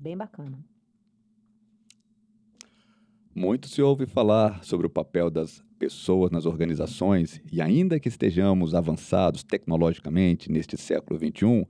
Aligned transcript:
bem 0.00 0.16
bacana. 0.16 0.58
Muito 3.34 3.68
se 3.68 3.80
ouve 3.80 4.06
falar 4.06 4.64
sobre 4.64 4.86
o 4.86 4.90
papel 4.90 5.30
das 5.30 5.62
pessoas 5.78 6.30
nas 6.30 6.46
organizações 6.46 7.40
e, 7.52 7.60
ainda 7.60 8.00
que 8.00 8.08
estejamos 8.08 8.74
avançados 8.74 9.42
tecnologicamente 9.42 10.50
neste 10.50 10.76
século 10.76 11.18
XXI, 11.18 11.66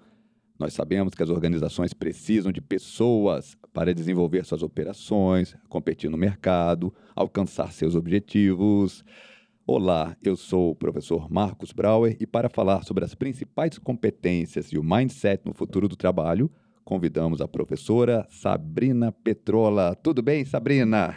nós 0.58 0.74
sabemos 0.74 1.14
que 1.14 1.22
as 1.22 1.30
organizações 1.30 1.92
precisam 1.92 2.52
de 2.52 2.60
pessoas 2.60 3.56
para 3.72 3.94
desenvolver 3.94 4.44
suas 4.44 4.62
operações, 4.62 5.56
competir 5.68 6.10
no 6.10 6.16
mercado, 6.16 6.94
alcançar 7.14 7.72
seus 7.72 7.94
objetivos. 7.94 9.04
Olá, 9.66 10.16
eu 10.22 10.36
sou 10.36 10.70
o 10.70 10.74
professor 10.74 11.30
Marcos 11.30 11.72
Brauer 11.72 12.16
e 12.20 12.26
para 12.26 12.48
falar 12.48 12.84
sobre 12.84 13.04
as 13.04 13.14
principais 13.14 13.78
competências 13.78 14.72
e 14.72 14.78
o 14.78 14.84
mindset 14.84 15.44
no 15.46 15.54
futuro 15.54 15.88
do 15.88 15.96
trabalho, 15.96 16.50
convidamos 16.90 17.40
a 17.40 17.46
professora 17.46 18.26
Sabrina 18.28 19.12
Petrola. 19.12 19.94
Tudo 19.94 20.20
bem, 20.20 20.44
Sabrina? 20.44 21.16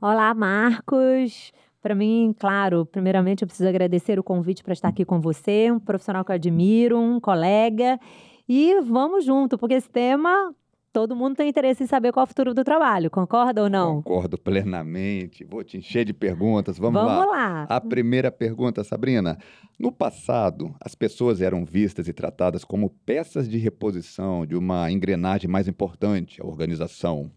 Olá, 0.00 0.32
Marcos. 0.32 1.52
Para 1.82 1.94
mim, 1.94 2.34
claro, 2.38 2.86
primeiramente 2.86 3.42
eu 3.42 3.46
preciso 3.46 3.68
agradecer 3.68 4.18
o 4.18 4.22
convite 4.22 4.64
para 4.64 4.72
estar 4.72 4.88
aqui 4.88 5.04
com 5.04 5.20
você, 5.20 5.70
um 5.70 5.78
profissional 5.78 6.24
que 6.24 6.32
eu 6.32 6.36
admiro, 6.36 6.98
um 6.98 7.20
colega. 7.20 8.00
E 8.48 8.80
vamos 8.80 9.26
junto, 9.26 9.58
porque 9.58 9.74
esse 9.74 9.90
tema 9.90 10.54
todo 10.92 11.14
mundo 11.16 11.36
tem 11.36 11.48
interesse 11.48 11.82
em 11.82 11.86
saber 11.86 12.12
qual 12.12 12.22
é 12.22 12.24
o 12.24 12.28
futuro 12.28 12.54
do 12.54 12.64
trabalho, 12.64 13.10
concorda 13.10 13.62
ou 13.62 13.70
não? 13.70 14.02
Concordo 14.02 14.36
plenamente. 14.38 15.44
Vou 15.44 15.62
te 15.62 15.76
encher 15.76 16.04
de 16.04 16.12
perguntas. 16.12 16.78
Vamos, 16.78 17.00
Vamos 17.00 17.26
lá. 17.26 17.26
lá. 17.26 17.62
A 17.68 17.80
primeira 17.80 18.30
pergunta, 18.30 18.82
Sabrina. 18.84 19.38
No 19.78 19.90
passado, 19.92 20.74
as 20.80 20.94
pessoas 20.94 21.40
eram 21.40 21.64
vistas 21.64 22.08
e 22.08 22.12
tratadas 22.12 22.64
como 22.64 22.90
peças 23.06 23.48
de 23.48 23.58
reposição 23.58 24.44
de 24.44 24.56
uma 24.56 24.90
engrenagem 24.90 25.48
mais 25.48 25.68
importante, 25.68 26.40
a 26.42 26.46
organização. 26.46 27.30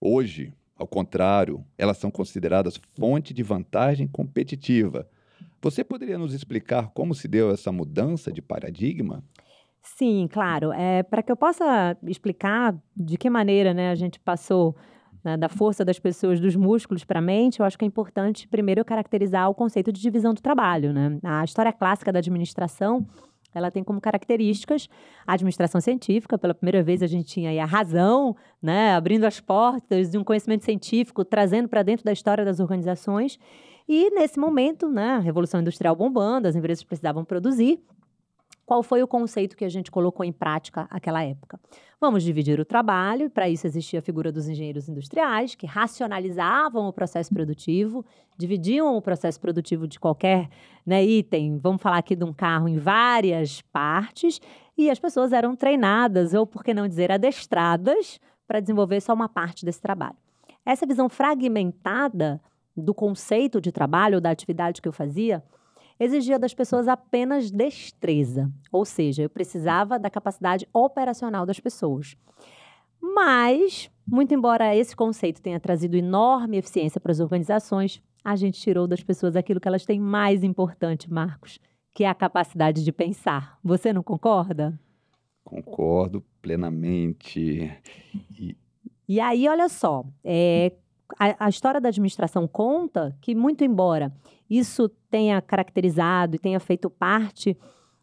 Hoje, 0.00 0.52
ao 0.76 0.86
contrário, 0.86 1.64
elas 1.76 1.98
são 1.98 2.10
consideradas 2.10 2.80
fonte 2.94 3.32
de 3.32 3.42
vantagem 3.42 4.06
competitiva. 4.06 5.08
Você 5.60 5.82
poderia 5.82 6.18
nos 6.18 6.34
explicar 6.34 6.90
como 6.90 7.14
se 7.14 7.26
deu 7.26 7.50
essa 7.50 7.72
mudança 7.72 8.30
de 8.30 8.40
paradigma? 8.40 9.24
Sim, 9.96 10.28
claro. 10.30 10.72
É, 10.72 11.02
para 11.02 11.22
que 11.22 11.32
eu 11.32 11.36
possa 11.36 11.96
explicar 12.04 12.74
de 12.96 13.16
que 13.16 13.28
maneira 13.28 13.72
né, 13.72 13.90
a 13.90 13.94
gente 13.94 14.20
passou 14.20 14.76
né, 15.24 15.36
da 15.36 15.48
força 15.48 15.84
das 15.84 15.98
pessoas, 15.98 16.40
dos 16.40 16.54
músculos 16.54 17.04
para 17.04 17.18
a 17.18 17.22
mente, 17.22 17.60
eu 17.60 17.66
acho 17.66 17.76
que 17.76 17.84
é 17.84 17.88
importante 17.88 18.46
primeiro 18.46 18.80
eu 18.80 18.84
caracterizar 18.84 19.48
o 19.50 19.54
conceito 19.54 19.92
de 19.92 20.00
divisão 20.00 20.34
do 20.34 20.40
trabalho. 20.40 20.92
Né? 20.92 21.18
A 21.24 21.44
história 21.44 21.72
clássica 21.72 22.12
da 22.12 22.18
administração 22.18 23.06
ela 23.54 23.70
tem 23.70 23.82
como 23.82 24.00
características 24.00 24.88
a 25.26 25.32
administração 25.32 25.80
científica. 25.80 26.38
Pela 26.38 26.54
primeira 26.54 26.82
vez 26.82 27.02
a 27.02 27.06
gente 27.06 27.26
tinha 27.26 27.62
a 27.62 27.66
razão, 27.66 28.36
né, 28.62 28.94
abrindo 28.94 29.24
as 29.24 29.40
portas 29.40 30.10
de 30.10 30.18
um 30.18 30.22
conhecimento 30.22 30.64
científico, 30.64 31.24
trazendo 31.24 31.68
para 31.68 31.82
dentro 31.82 32.04
da 32.04 32.12
história 32.12 32.44
das 32.44 32.60
organizações. 32.60 33.38
E 33.88 34.10
nesse 34.10 34.38
momento, 34.38 34.88
né, 34.88 35.12
a 35.12 35.18
revolução 35.18 35.60
industrial 35.60 35.96
bombando, 35.96 36.46
as 36.46 36.54
empresas 36.54 36.84
precisavam 36.84 37.24
produzir. 37.24 37.80
Qual 38.68 38.82
foi 38.82 39.02
o 39.02 39.08
conceito 39.08 39.56
que 39.56 39.64
a 39.64 39.68
gente 39.70 39.90
colocou 39.90 40.22
em 40.22 40.30
prática 40.30 40.86
naquela 40.92 41.24
época? 41.24 41.58
Vamos 41.98 42.22
dividir 42.22 42.60
o 42.60 42.66
trabalho, 42.66 43.30
para 43.30 43.48
isso 43.48 43.66
existia 43.66 44.00
a 44.00 44.02
figura 44.02 44.30
dos 44.30 44.46
engenheiros 44.46 44.90
industriais, 44.90 45.54
que 45.54 45.66
racionalizavam 45.66 46.86
o 46.86 46.92
processo 46.92 47.32
produtivo, 47.32 48.04
dividiam 48.36 48.94
o 48.94 49.00
processo 49.00 49.40
produtivo 49.40 49.88
de 49.88 49.98
qualquer 49.98 50.50
né, 50.84 51.02
item, 51.02 51.56
vamos 51.56 51.80
falar 51.80 51.96
aqui 51.96 52.14
de 52.14 52.24
um 52.24 52.32
carro, 52.34 52.68
em 52.68 52.76
várias 52.76 53.62
partes, 53.62 54.38
e 54.76 54.90
as 54.90 54.98
pessoas 54.98 55.32
eram 55.32 55.56
treinadas, 55.56 56.34
ou 56.34 56.46
por 56.46 56.62
que 56.62 56.74
não 56.74 56.86
dizer 56.86 57.10
adestradas, 57.10 58.20
para 58.46 58.60
desenvolver 58.60 59.00
só 59.00 59.14
uma 59.14 59.30
parte 59.30 59.64
desse 59.64 59.80
trabalho. 59.80 60.16
Essa 60.62 60.84
visão 60.84 61.08
fragmentada 61.08 62.38
do 62.76 62.92
conceito 62.92 63.62
de 63.62 63.72
trabalho, 63.72 64.16
ou 64.16 64.20
da 64.20 64.28
atividade 64.28 64.82
que 64.82 64.88
eu 64.88 64.92
fazia, 64.92 65.42
exigia 65.98 66.38
das 66.38 66.54
pessoas 66.54 66.88
apenas 66.88 67.50
destreza, 67.50 68.50
ou 68.70 68.84
seja, 68.84 69.22
eu 69.22 69.30
precisava 69.30 69.98
da 69.98 70.10
capacidade 70.10 70.68
operacional 70.72 71.44
das 71.44 71.60
pessoas. 71.60 72.16
Mas, 73.00 73.90
muito 74.06 74.34
embora 74.34 74.74
esse 74.74 74.94
conceito 74.94 75.42
tenha 75.42 75.60
trazido 75.60 75.96
enorme 75.96 76.58
eficiência 76.58 77.00
para 77.00 77.12
as 77.12 77.20
organizações, 77.20 78.02
a 78.24 78.36
gente 78.36 78.60
tirou 78.60 78.86
das 78.86 79.02
pessoas 79.02 79.36
aquilo 79.36 79.60
que 79.60 79.68
elas 79.68 79.84
têm 79.84 79.98
mais 79.98 80.42
importante, 80.44 81.10
Marcos, 81.10 81.58
que 81.94 82.04
é 82.04 82.08
a 82.08 82.14
capacidade 82.14 82.84
de 82.84 82.92
pensar. 82.92 83.58
Você 83.62 83.92
não 83.92 84.02
concorda? 84.02 84.78
Concordo 85.44 86.22
plenamente. 86.42 87.72
E, 88.38 88.56
e 89.08 89.20
aí, 89.20 89.48
olha 89.48 89.68
só, 89.68 90.04
é, 90.22 90.72
a, 91.18 91.46
a, 91.46 91.48
história 91.48 91.80
da 91.80 91.88
administração 91.88 92.46
conta 92.46 93.16
que, 93.20 93.34
muito 93.34 93.64
embora 93.64 94.12
isso 94.48 94.88
tenha 95.10 95.40
caracterizado 95.40 96.36
e 96.36 96.38
tenha 96.38 96.58
feito 96.58 96.90
parte 96.90 97.56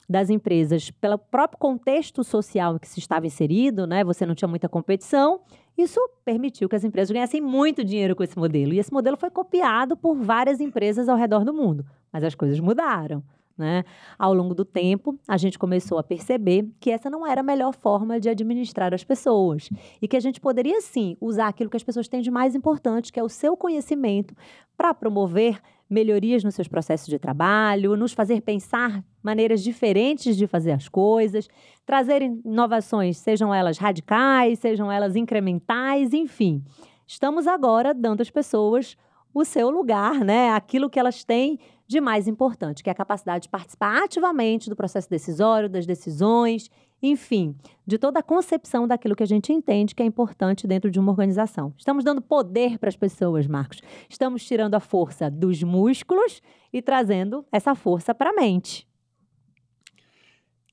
das 0.08 0.30
empresas 0.30 0.92
pelo 0.92 1.18
próprio 1.18 1.58
contexto 1.58 2.24
social 2.24 2.76
em 2.76 2.80
que 2.80 2.88
se 2.88 3.00
estava 3.00 3.26
inserido, 3.26 3.88
né? 3.88 4.04
Você 4.04 4.26
não 4.26 4.36
tinha 4.36 4.48
muita 4.48 4.70
competição. 4.70 5.42
Isso 5.78 6.00
permitiu 6.24 6.70
que 6.70 6.76
as 6.76 6.84
empresas 6.84 7.12
ganhassem 7.12 7.42
muito 7.42 7.84
dinheiro 7.84 8.16
com 8.16 8.24
esse 8.24 8.38
modelo. 8.38 8.74
E 8.74 8.80
esse 8.80 8.94
modelo 8.94 9.18
foi 9.18 9.30
copiado 9.30 9.98
por 9.98 10.16
várias 10.16 10.60
empresas 10.62 11.10
ao 11.10 11.18
redor 11.18 11.44
do 11.44 11.54
mundo. 11.54 11.86
Mas 12.14 12.24
as 12.24 12.36
coisas 12.36 12.60
mudaram. 12.60 13.24
Né? 13.58 13.86
Ao 14.20 14.34
longo 14.34 14.54
do 14.54 14.66
tempo, 14.66 15.18
a 15.26 15.38
gente 15.38 15.58
começou 15.58 15.98
a 15.98 16.04
perceber 16.04 16.70
que 16.78 16.92
essa 16.92 17.10
não 17.10 17.26
era 17.26 17.40
a 17.40 17.44
melhor 17.44 17.74
forma 17.74 18.20
de 18.20 18.28
administrar 18.28 18.94
as 18.94 19.04
pessoas 19.04 19.70
e 20.02 20.10
que 20.10 20.18
a 20.18 20.20
gente 20.20 20.42
poderia 20.42 20.82
sim 20.82 21.16
usar 21.22 21.48
aquilo 21.48 21.70
que 21.70 21.78
as 21.78 21.84
pessoas 21.84 22.10
têm 22.10 22.22
de 22.22 22.30
mais 22.30 22.54
importante, 22.54 23.14
que 23.14 23.20
é 23.20 23.24
o 23.24 23.30
seu 23.30 23.56
conhecimento, 23.56 24.36
para 24.76 24.94
promover 24.94 25.62
melhorias 25.90 26.44
nos 26.44 26.56
seus 26.56 26.68
processos 26.68 27.08
de 27.08 27.18
trabalho, 27.18 27.96
nos 27.96 28.12
fazer 28.12 28.42
pensar 28.42 29.04
maneiras 29.24 29.64
diferentes 29.64 30.36
de 30.36 30.48
fazer 30.48 30.72
as 30.72 30.90
coisas, 30.90 31.48
trazer 31.86 32.22
inovações, 32.24 33.18
sejam 33.18 33.54
elas 33.54 33.78
radicais, 33.78 34.60
sejam 34.60 34.92
elas 34.92 35.16
incrementais, 35.16 36.12
enfim. 36.14 36.64
Estamos 37.08 37.48
agora 37.48 37.94
dando 37.94 38.22
às 38.22 38.30
pessoas 38.30 38.98
o 39.34 39.44
seu 39.44 39.70
lugar, 39.70 40.24
né? 40.24 40.50
Aquilo 40.52 40.90
que 40.90 41.00
elas 41.00 41.24
têm 41.24 41.60
de 41.88 42.02
mais 42.02 42.28
importante, 42.28 42.84
que 42.84 42.90
é 42.90 42.92
a 42.92 42.96
capacidade 42.96 43.44
de 43.44 43.50
participar 43.50 44.04
ativamente 44.04 44.70
do 44.70 44.76
processo 44.76 45.10
decisório, 45.10 45.70
das 45.70 45.86
decisões, 45.86 46.70
enfim, 47.02 47.56
de 47.86 47.98
toda 47.98 48.20
a 48.20 48.24
concepção 48.24 48.88
daquilo 48.88 49.16
que 49.16 49.24
a 49.24 49.28
gente 49.28 49.54
entende 49.54 49.94
que 49.94 50.02
é 50.02 50.06
importante 50.06 50.66
dentro 50.66 50.90
de 50.90 51.00
uma 51.00 51.12
organização. 51.12 51.74
Estamos 51.78 52.04
dando 52.04 52.22
poder 52.22 52.80
para 52.80 52.90
as 52.90 52.96
pessoas, 52.96 53.46
Marcos. 53.46 53.82
Estamos 54.10 54.46
tirando 54.46 54.76
a 54.76 54.80
força 54.80 55.30
dos 55.30 55.62
músculos 55.62 56.42
e 56.74 56.82
trazendo 56.82 57.46
essa 57.52 57.76
força 57.76 58.16
para 58.16 58.32
a 58.32 58.34
mente. 58.34 58.88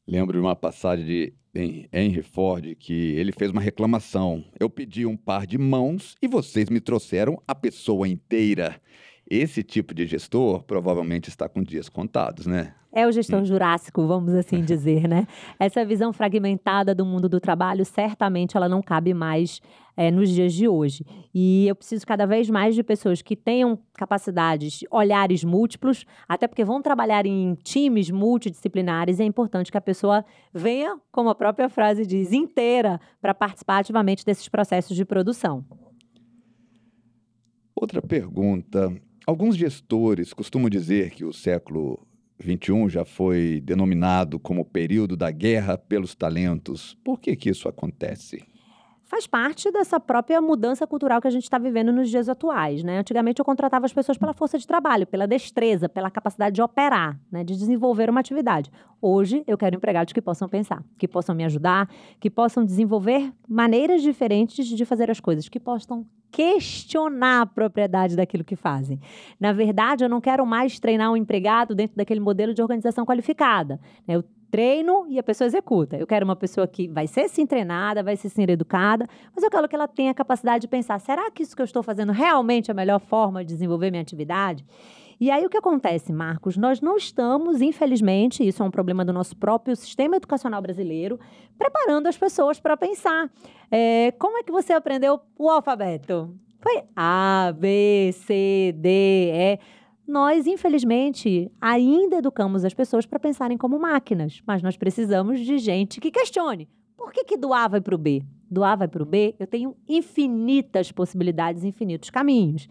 Lembro 0.06 0.38
de 0.38 0.44
uma 0.44 0.56
passagem 0.56 1.04
de 1.54 1.88
Henry 1.92 2.22
Ford 2.22 2.74
que 2.76 3.12
ele 3.14 3.30
fez 3.32 3.50
uma 3.50 3.60
reclamação. 3.60 4.44
Eu 4.58 4.70
pedi 4.70 5.04
um 5.04 5.16
par 5.16 5.46
de 5.46 5.58
mãos 5.58 6.16
e 6.22 6.26
vocês 6.26 6.70
me 6.70 6.80
trouxeram 6.80 7.40
a 7.46 7.54
pessoa 7.54 8.08
inteira. 8.08 8.80
Esse 9.34 9.62
tipo 9.62 9.94
de 9.94 10.06
gestor 10.06 10.62
provavelmente 10.62 11.30
está 11.30 11.48
com 11.48 11.62
dias 11.62 11.88
contados, 11.88 12.44
né? 12.44 12.74
É 12.92 13.06
o 13.06 13.10
gestor 13.10 13.40
hum. 13.40 13.46
jurássico, 13.46 14.06
vamos 14.06 14.34
assim 14.34 14.60
dizer, 14.62 15.08
né? 15.08 15.26
Essa 15.58 15.86
visão 15.86 16.12
fragmentada 16.12 16.94
do 16.94 17.06
mundo 17.06 17.30
do 17.30 17.40
trabalho, 17.40 17.82
certamente 17.82 18.58
ela 18.58 18.68
não 18.68 18.82
cabe 18.82 19.14
mais 19.14 19.62
é, 19.96 20.10
nos 20.10 20.28
dias 20.28 20.52
de 20.52 20.68
hoje. 20.68 21.06
E 21.34 21.66
eu 21.66 21.74
preciso 21.74 22.06
cada 22.06 22.26
vez 22.26 22.50
mais 22.50 22.74
de 22.74 22.82
pessoas 22.82 23.22
que 23.22 23.34
tenham 23.34 23.78
capacidades, 23.94 24.80
olhares 24.90 25.42
múltiplos, 25.42 26.04
até 26.28 26.46
porque 26.46 26.62
vão 26.62 26.82
trabalhar 26.82 27.24
em 27.24 27.54
times 27.54 28.10
multidisciplinares. 28.10 29.18
E 29.18 29.22
é 29.22 29.24
importante 29.24 29.72
que 29.72 29.78
a 29.78 29.80
pessoa 29.80 30.26
venha, 30.52 31.00
como 31.10 31.30
a 31.30 31.34
própria 31.34 31.70
frase 31.70 32.04
diz, 32.04 32.34
inteira 32.34 33.00
para 33.18 33.32
participar 33.32 33.78
ativamente 33.78 34.26
desses 34.26 34.46
processos 34.46 34.94
de 34.94 35.06
produção. 35.06 35.64
Outra 37.74 38.02
pergunta 38.02 38.92
Alguns 39.26 39.56
gestores 39.56 40.32
costumam 40.32 40.68
dizer 40.68 41.10
que 41.10 41.24
o 41.24 41.32
século 41.32 42.06
XXI 42.40 42.88
já 42.88 43.04
foi 43.04 43.60
denominado 43.64 44.38
como 44.38 44.64
período 44.64 45.16
da 45.16 45.30
guerra 45.30 45.78
pelos 45.78 46.14
talentos. 46.14 46.96
Por 47.04 47.20
que, 47.20 47.36
que 47.36 47.50
isso 47.50 47.68
acontece? 47.68 48.44
faz 49.12 49.26
parte 49.26 49.70
dessa 49.70 50.00
própria 50.00 50.40
mudança 50.40 50.86
cultural 50.86 51.20
que 51.20 51.28
a 51.28 51.30
gente 51.30 51.42
está 51.42 51.58
vivendo 51.58 51.92
nos 51.92 52.08
dias 52.08 52.30
atuais. 52.30 52.82
Né? 52.82 52.98
Antigamente 52.98 53.40
eu 53.40 53.44
contratava 53.44 53.84
as 53.84 53.92
pessoas 53.92 54.16
pela 54.16 54.32
força 54.32 54.58
de 54.58 54.66
trabalho, 54.66 55.06
pela 55.06 55.26
destreza, 55.26 55.86
pela 55.86 56.10
capacidade 56.10 56.54
de 56.54 56.62
operar, 56.62 57.20
né? 57.30 57.44
de 57.44 57.54
desenvolver 57.54 58.08
uma 58.08 58.20
atividade. 58.20 58.70
Hoje 59.02 59.44
eu 59.46 59.58
quero 59.58 59.76
empregados 59.76 60.14
que 60.14 60.22
possam 60.22 60.48
pensar, 60.48 60.82
que 60.96 61.06
possam 61.06 61.34
me 61.34 61.44
ajudar, 61.44 61.90
que 62.18 62.30
possam 62.30 62.64
desenvolver 62.64 63.30
maneiras 63.46 64.00
diferentes 64.00 64.66
de 64.66 64.84
fazer 64.86 65.10
as 65.10 65.20
coisas, 65.20 65.46
que 65.46 65.60
possam 65.60 66.06
questionar 66.32 67.42
a 67.42 67.46
propriedade 67.46 68.16
daquilo 68.16 68.42
que 68.42 68.56
fazem. 68.56 68.98
Na 69.38 69.52
verdade, 69.52 70.02
eu 70.02 70.08
não 70.08 70.20
quero 70.20 70.44
mais 70.46 70.80
treinar 70.80 71.12
um 71.12 71.16
empregado 71.16 71.74
dentro 71.74 71.96
daquele 71.96 72.20
modelo 72.20 72.54
de 72.54 72.62
organização 72.62 73.04
qualificada. 73.04 73.78
Né? 74.08 74.16
Eu 74.16 74.24
treino 74.50 75.06
e 75.08 75.18
a 75.18 75.22
pessoa 75.22 75.46
executa. 75.46 75.96
Eu 75.96 76.06
quero 76.06 76.24
uma 76.24 76.36
pessoa 76.36 76.66
que 76.66 76.88
vai 76.88 77.06
ser 77.06 77.28
sim 77.28 77.46
treinada, 77.46 78.02
vai 78.02 78.16
ser 78.16 78.30
sim 78.30 78.42
educada, 78.42 79.06
mas 79.34 79.44
eu 79.44 79.50
quero 79.50 79.68
que 79.68 79.74
ela 79.74 79.86
tenha 79.86 80.10
a 80.10 80.14
capacidade 80.14 80.62
de 80.62 80.68
pensar: 80.68 80.98
será 80.98 81.30
que 81.30 81.42
isso 81.42 81.54
que 81.54 81.62
eu 81.62 81.64
estou 81.64 81.82
fazendo 81.82 82.12
realmente 82.12 82.70
é 82.70 82.72
a 82.72 82.74
melhor 82.74 82.98
forma 82.98 83.44
de 83.44 83.52
desenvolver 83.52 83.90
minha 83.90 84.02
atividade? 84.02 84.64
E 85.22 85.30
aí 85.30 85.46
o 85.46 85.48
que 85.48 85.56
acontece, 85.56 86.12
Marcos? 86.12 86.56
Nós 86.56 86.80
não 86.80 86.96
estamos, 86.96 87.62
infelizmente, 87.62 88.44
isso 88.44 88.60
é 88.60 88.66
um 88.66 88.72
problema 88.72 89.04
do 89.04 89.12
nosso 89.12 89.36
próprio 89.36 89.76
sistema 89.76 90.16
educacional 90.16 90.60
brasileiro, 90.60 91.16
preparando 91.56 92.08
as 92.08 92.18
pessoas 92.18 92.58
para 92.58 92.76
pensar. 92.76 93.30
É, 93.70 94.10
como 94.18 94.36
é 94.38 94.42
que 94.42 94.50
você 94.50 94.72
aprendeu 94.72 95.20
o 95.38 95.48
alfabeto? 95.48 96.36
Foi 96.58 96.82
A, 96.96 97.54
B, 97.56 98.10
C, 98.14 98.74
D, 98.76 99.30
E. 99.32 99.58
Nós, 100.08 100.48
infelizmente, 100.48 101.48
ainda 101.60 102.16
educamos 102.16 102.64
as 102.64 102.74
pessoas 102.74 103.06
para 103.06 103.20
pensarem 103.20 103.56
como 103.56 103.78
máquinas, 103.78 104.42
mas 104.44 104.60
nós 104.60 104.76
precisamos 104.76 105.38
de 105.38 105.56
gente 105.56 106.00
que 106.00 106.10
questione. 106.10 106.68
Por 106.96 107.12
que, 107.12 107.22
que 107.22 107.36
do 107.36 107.54
A 107.54 107.68
vai 107.68 107.80
para 107.80 107.94
o 107.94 107.98
B? 107.98 108.24
Do 108.50 108.64
A 108.64 108.74
vai 108.74 108.88
para 108.88 109.04
o 109.04 109.06
B, 109.06 109.36
eu 109.38 109.46
tenho 109.46 109.76
infinitas 109.88 110.90
possibilidades, 110.90 111.62
infinitos 111.62 112.10
caminhos. 112.10 112.68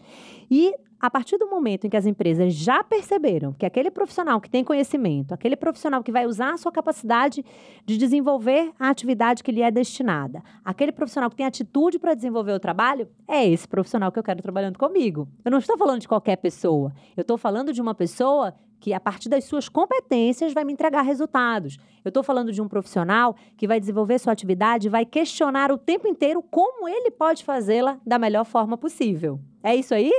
E 0.50 0.75
a 1.01 1.09
partir 1.09 1.38
do 1.38 1.50
momento 1.50 1.88
em 1.88 1.89
que 1.89 1.98
as 1.98 2.06
empresas 2.06 2.53
já 2.53 2.83
perceberam 2.83 3.53
que 3.53 3.65
aquele 3.65 3.89
profissional 3.89 4.39
que 4.39 4.50
tem 4.50 4.63
conhecimento, 4.63 5.33
aquele 5.33 5.56
profissional 5.56 6.03
que 6.03 6.12
vai 6.12 6.27
usar 6.27 6.53
a 6.53 6.57
sua 6.57 6.71
capacidade 6.71 7.44
de 7.86 7.98
desenvolver 7.98 8.71
a 8.80 8.89
atividade 8.89 9.44
que 9.44 9.51
lhe 9.51 9.63
é 9.63 9.71
destinada, 9.71 10.44
aquele 10.63 10.92
profissional 10.92 11.30
que 11.30 11.36
tem 11.36 11.45
atitude 11.45 11.98
para 11.98 12.13
desenvolver 12.13 12.51
o 12.51 12.59
trabalho, 12.59 13.09
é 13.27 13.48
esse 13.48 13.68
profissional 13.68 14.12
que 14.12 14.19
eu 14.19 14.24
quero 14.24 14.44
trabalhando 14.44 14.77
comigo. 14.77 15.27
Eu 15.44 15.50
não 15.50 15.57
estou 15.57 15.75
falando 15.75 16.01
de 16.01 16.07
qualquer 16.07 16.36
pessoa, 16.36 16.94
eu 17.18 17.21
estou 17.21 17.38
falando 17.38 17.74
de 17.74 17.81
uma 17.81 17.95
pessoa 17.95 18.54
que, 18.80 18.94
a 18.94 19.00
partir 19.00 19.30
das 19.30 19.45
suas 19.45 19.69
competências, 19.69 20.54
vai 20.54 20.63
me 20.63 20.74
entregar 20.74 21.04
resultados. 21.04 21.77
Eu 22.04 22.09
estou 22.09 22.24
falando 22.24 22.51
de 22.51 22.62
um 22.62 22.68
profissional 22.68 23.36
que 23.56 23.68
vai 23.68 23.80
desenvolver 23.80 24.19
sua 24.19 24.33
atividade, 24.33 24.89
vai 24.89 25.06
questionar 25.06 25.71
o 25.71 25.77
tempo 25.77 26.07
inteiro 26.07 26.44
como 26.44 26.88
ele 26.88 27.12
pode 27.12 27.44
fazê-la 27.44 28.00
da 28.06 28.19
melhor 28.19 28.44
forma 28.44 28.77
possível. 28.77 29.39
É 29.63 29.75
isso 29.75 29.94
aí? 29.94 30.12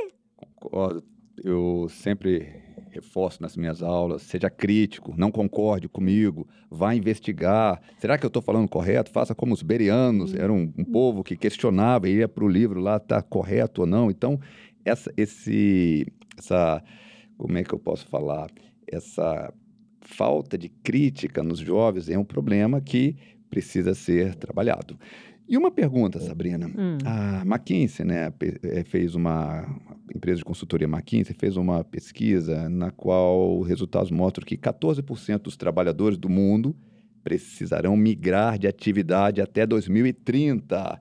Eu 1.45 1.87
sempre 1.89 2.63
reforço 2.91 3.43
nas 3.43 3.57
minhas 3.57 3.83
aulas, 3.83 4.23
seja 4.23 4.51
crítico, 4.51 5.15
não 5.17 5.31
concorde 5.31 5.89
comigo, 5.89 6.47
vá 6.71 6.95
investigar. 6.95 7.81
Será 7.99 8.19
que 8.19 8.25
eu 8.25 8.29
estou 8.29 8.43
falando 8.43 8.69
correto? 8.69 9.11
Faça 9.11 9.35
como 9.35 9.55
os 9.55 9.63
berianos, 9.63 10.35
era 10.35 10.53
um, 10.53 10.71
um 10.77 10.85
povo 10.85 11.25
que 11.25 11.35
questionava, 11.35 12.09
ia 12.09 12.29
para 12.29 12.45
o 12.45 12.49
livro 12.49 12.81
lá, 12.81 12.99
está 12.99 13.23
correto 13.23 13.81
ou 13.81 13.87
não. 13.87 14.11
Então, 14.11 14.39
essa, 14.85 15.11
esse, 15.17 16.07
essa, 16.37 16.83
como 17.39 17.57
é 17.57 17.65
que 17.65 17.73
eu 17.73 17.79
posso 17.79 18.07
falar? 18.09 18.51
Essa 18.87 19.53
falta 20.03 20.59
de 20.59 20.69
crítica 20.69 21.43
nos 21.43 21.61
jovens 21.61 22.11
é 22.11 22.19
um 22.19 22.25
problema 22.25 22.81
que 22.81 23.17
precisa 23.49 23.95
ser 23.95 24.35
trabalhado. 24.35 24.99
E 25.53 25.57
uma 25.59 25.71
pergunta, 25.71 26.19
Sabrina. 26.19 26.67
Hum. 26.67 26.97
A 27.05 27.43
McKinsey, 27.45 28.07
né, 28.07 28.33
eh, 28.63 28.85
fez 28.85 29.15
uma 29.15 29.67
empresa 30.15 30.39
de 30.39 30.45
consultoria 30.47 30.89
McKinsey 30.89 31.37
fez 31.39 31.59
uma 31.59 31.85
pesquisa 31.85 32.71
na 32.71 32.91
qual 32.91 33.59
os 33.59 33.69
resultados 33.69 34.11
mostram 34.11 34.47
que 34.47 34.57
14% 34.57 35.43
dos 35.43 35.55
trabalhadores 35.55 36.17
do 36.17 36.31
mundo 36.31 36.75
precisarão 37.23 37.95
migrar 37.99 38.59
de 38.59 38.67
atividade 38.67 39.43
até 39.43 39.67
2030. 39.67 40.99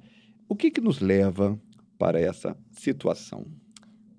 O 0.49 0.53
que, 0.53 0.69
que 0.69 0.81
nos 0.81 0.99
leva 0.99 1.57
para 1.97 2.19
essa 2.19 2.53
situação? 2.71 3.45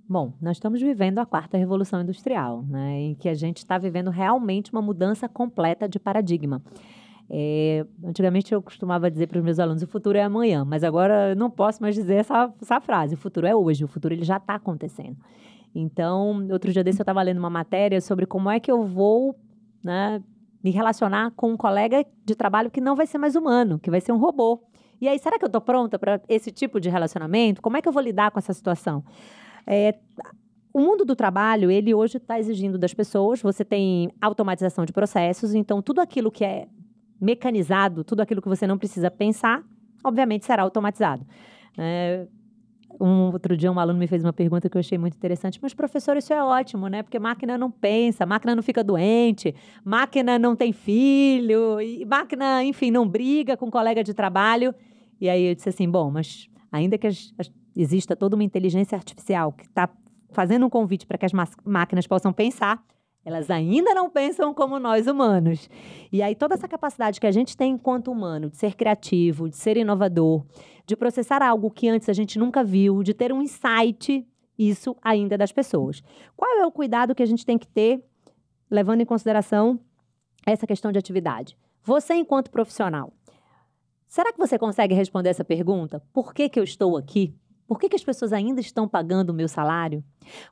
Bom, 0.09 0.33
nós 0.41 0.57
estamos 0.57 0.81
vivendo 0.81 1.19
a 1.19 1.27
quarta 1.27 1.59
revolução 1.59 2.01
industrial, 2.01 2.63
né, 2.63 2.99
em 3.01 3.15
que 3.15 3.29
a 3.29 3.35
gente 3.35 3.59
está 3.59 3.77
vivendo 3.77 4.09
realmente 4.09 4.73
uma 4.73 4.81
mudança 4.81 5.29
completa 5.29 5.87
de 5.87 5.99
paradigma. 5.99 6.63
É, 7.35 7.87
antigamente 8.05 8.53
eu 8.53 8.61
costumava 8.61 9.11
dizer 9.11 9.27
para 9.27 9.39
os 9.39 9.45
meus 9.45 9.59
alunos: 9.59 9.83
o 9.83 9.87
futuro 9.87 10.19
é 10.19 10.23
amanhã, 10.23 10.67
mas 10.67 10.85
agora 10.85 11.35
não 11.35 11.51
posso 11.51 11.81
mais 11.83 11.95
dizer 11.95 12.17
essa, 12.17 12.53
essa 12.61 12.79
frase. 12.79 13.15
O 13.15 13.17
futuro 13.17 13.47
é 13.47 13.57
hoje, 13.57 13.83
o 13.83 13.89
futuro 13.89 14.13
ele 14.13 14.23
já 14.23 14.37
está 14.37 14.57
acontecendo. 14.57 15.17
Então, 15.75 16.47
outro 16.51 16.71
dia 16.71 16.85
desse 16.85 17.01
eu 17.01 17.05
estava 17.05 17.23
lendo 17.23 17.39
uma 17.39 17.49
matéria 17.49 18.03
sobre 18.03 18.27
como 18.27 18.51
é 18.51 18.61
que 18.61 18.71
eu 18.71 18.85
vou 18.85 19.35
né, 19.83 20.23
me 20.63 20.71
relacionar 20.71 21.31
com 21.31 21.53
um 21.53 21.57
colega 21.57 22.05
de 22.23 22.35
trabalho 22.35 22.71
que 22.71 22.83
não 22.83 22.95
vai 22.95 23.07
ser 23.07 23.17
mais 23.17 23.35
humano, 23.35 23.79
que 23.79 23.91
vai 23.91 24.03
ser 24.03 24.13
um 24.13 24.19
robô. 24.19 24.63
E 25.01 25.09
aí, 25.09 25.19
será 25.19 25.39
que 25.39 25.45
eu 25.45 25.49
estou 25.49 25.63
pronta 25.63 25.99
para 25.99 26.21
esse 26.29 26.53
tipo 26.53 26.79
de 26.79 26.91
relacionamento? 26.91 27.63
Como 27.63 27.79
é 27.79 27.81
que 27.81 27.89
eu 27.89 27.93
vou 27.93 28.03
lidar 28.03 28.31
com 28.31 28.39
essa 28.39 28.53
situação? 28.53 29.03
É, 29.67 29.95
o 30.71 30.81
mundo 30.81 31.03
do 31.03 31.17
trabalho, 31.17 31.71
ele 31.71 31.95
hoje 31.95 32.19
está 32.19 32.39
exigindo 32.39 32.77
das 32.77 32.93
pessoas, 32.93 33.41
você 33.41 33.65
tem 33.65 34.13
automatização 34.21 34.85
de 34.85 34.93
processos, 34.93 35.55
então 35.55 35.81
tudo 35.81 36.01
aquilo 36.03 36.31
que 36.31 36.45
é 36.45 36.69
mecanizado, 37.23 38.03
tudo 38.03 38.21
aquilo 38.21 38.43
que 38.43 38.49
você 38.49 38.67
não 38.67 38.77
precisa 38.77 39.11
pensar, 39.11 39.63
obviamente 40.05 40.45
será 40.45 40.63
automatizado. 40.65 41.25
É, 41.79 42.27
um 43.01 43.33
outro 43.33 43.57
dia 43.57 43.71
um 43.71 43.79
aluno 43.79 43.99
me 43.99 44.07
fez 44.07 44.23
uma 44.23 44.33
pergunta 44.33 44.69
que 44.69 44.77
eu 44.77 44.81
achei 44.81 44.99
muito 44.99 45.17
interessante, 45.17 45.59
mas 45.63 45.73
professor, 45.73 46.17
isso 46.17 46.33
é 46.33 46.43
ótimo, 46.43 46.89
né? 46.89 47.03
Porque 47.03 47.19
máquina 47.19 47.57
não 47.57 47.71
pensa, 47.71 48.27
máquina 48.27 48.55
não 48.55 48.63
fica 48.63 48.83
doente, 48.83 49.55
máquina 49.85 50.39
não 50.39 50.55
tem 50.57 50.73
filho, 50.73 51.79
máquina, 52.07 52.63
enfim, 52.65 52.91
não 52.91 53.09
briga 53.09 53.57
com 53.57 53.67
um 53.67 53.71
colega 53.71 54.03
de 54.03 54.13
trabalho. 54.13 54.75
E 55.21 55.29
aí 55.29 55.45
eu 55.45 55.55
disse 55.55 55.69
assim, 55.69 55.89
bom, 55.89 56.11
mas 56.11 56.49
ainda 56.71 56.99
que 56.99 57.09
exista 57.77 58.17
toda 58.17 58.35
uma 58.35 58.45
inteligência 58.45 58.97
artificial 58.97 59.53
que 59.53 59.65
está 59.65 59.89
fazendo 60.33 60.67
um 60.67 60.71
convite 60.71 61.07
para 61.07 61.17
que 61.17 61.27
as 61.27 61.33
máquinas 61.65 62.07
possam 62.07 62.33
pensar, 62.33 62.83
elas 63.25 63.51
ainda 63.51 63.95
não 63.95 64.11
pensam 64.11 64.53
como 64.53 64.79
nós 64.79 65.07
humanos. 65.07 65.69
E 66.11 66.23
aí, 66.23 66.35
toda 66.35 66.55
essa 66.55 66.67
capacidade 66.67 67.21
que 67.21 67.27
a 67.27 67.31
gente 67.31 67.57
tem 67.57 67.73
enquanto 67.73 68.11
humano 68.11 68.51
de 68.51 68.57
ser 68.57 68.75
criativo, 68.75 69.49
de 69.49 69.57
ser 69.57 69.77
inovador, 69.77 70.45
de 70.87 70.97
processar 70.97 71.43
algo 71.43 71.71
que 71.71 71.89
antes 71.89 72.09
a 72.09 72.13
gente 72.13 72.39
nunca 72.39 72.65
viu, 72.65 73.03
de 73.03 73.15
ter 73.15 73.33
um 73.33 73.41
insight, 73.41 74.27
isso 74.59 74.97
ainda 75.03 75.37
é 75.37 75.39
das 75.39 75.53
pessoas. 75.53 76.03
Qual 76.37 76.59
é 76.59 76.67
o 76.67 76.73
cuidado 76.73 77.15
que 77.15 77.23
a 77.23 77.27
gente 77.27 77.47
tem 77.47 77.57
que 77.57 77.67
ter, 77.67 78.03
levando 78.71 79.01
em 79.01 79.07
consideração 79.07 79.79
essa 80.45 80.67
questão 80.67 80.91
de 80.91 80.99
atividade? 80.99 81.57
Você, 81.85 82.15
enquanto 82.15 82.51
profissional, 82.51 83.13
será 84.07 84.33
que 84.33 84.39
você 84.39 84.59
consegue 84.59 84.95
responder 84.95 85.31
essa 85.31 85.45
pergunta? 85.45 86.03
Por 86.13 86.35
que, 86.35 86.49
que 86.49 86.59
eu 86.59 86.65
estou 86.65 86.97
aqui? 86.97 87.35
Por 87.73 87.79
que, 87.79 87.89
que 87.89 87.97
as 87.97 88.05
pessoas 88.05 88.35
ainda 88.35 88.61
estão 88.61 88.87
pagando 88.87 89.31
o 89.31 89.33
meu 89.33 89.49
salário? 89.49 90.05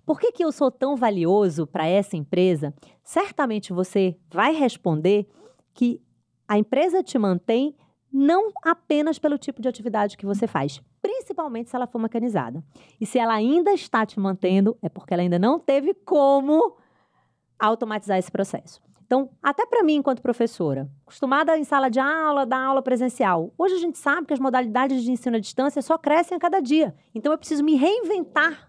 Por 0.07 0.19
que, 0.19 0.33
que 0.33 0.43
eu 0.43 0.51
sou 0.51 0.71
tão 0.71 0.97
valioso 0.97 1.67
para 1.67 1.87
essa 1.87 2.17
empresa? 2.17 2.73
Certamente 3.05 3.75
você 3.75 4.17
vai 4.33 4.55
responder 4.55 5.29
que 5.75 6.01
a 6.49 6.57
empresa 6.57 7.03
te 7.03 7.19
mantém 7.19 7.77
não 8.11 8.51
apenas 8.65 9.19
pelo 9.19 9.37
tipo 9.37 9.61
de 9.61 9.69
atividade 9.69 10.17
que 10.17 10.25
você 10.25 10.47
faz, 10.47 10.81
principalmente 11.03 11.69
se 11.69 11.77
ela 11.77 11.87
for 11.87 11.99
mecanizada. 11.99 12.65
E 12.99 13.05
se 13.05 13.19
ela 13.19 13.35
ainda 13.35 13.71
está 13.75 14.07
te 14.07 14.19
mantendo, 14.19 14.75
é 14.81 14.89
porque 14.89 15.13
ela 15.13 15.23
ainda 15.23 15.39
não 15.39 15.59
teve 15.61 15.93
como 15.93 16.75
automatizar 17.59 18.17
esse 18.17 18.33
processo. 18.33 18.81
Então, 19.11 19.29
até 19.43 19.67
para 19.67 19.83
mim, 19.83 19.97
enquanto 19.97 20.23
professora, 20.23 20.89
acostumada 21.03 21.59
em 21.59 21.65
sala 21.65 21.89
de 21.89 21.99
aula, 21.99 22.47
dar 22.47 22.63
aula 22.63 22.81
presencial, 22.81 23.53
hoje 23.59 23.75
a 23.75 23.79
gente 23.79 23.99
sabe 23.99 24.25
que 24.25 24.33
as 24.33 24.39
modalidades 24.39 25.03
de 25.03 25.11
ensino 25.11 25.37
à 25.37 25.41
distância 25.41 25.83
só 25.83 25.99
crescem 25.99 26.37
a 26.37 26.41
cada 26.41 26.61
dia. 26.61 26.95
Então, 27.13 27.33
eu 27.33 27.37
preciso 27.37 27.65
me 27.65 27.75
reinventar, 27.75 28.69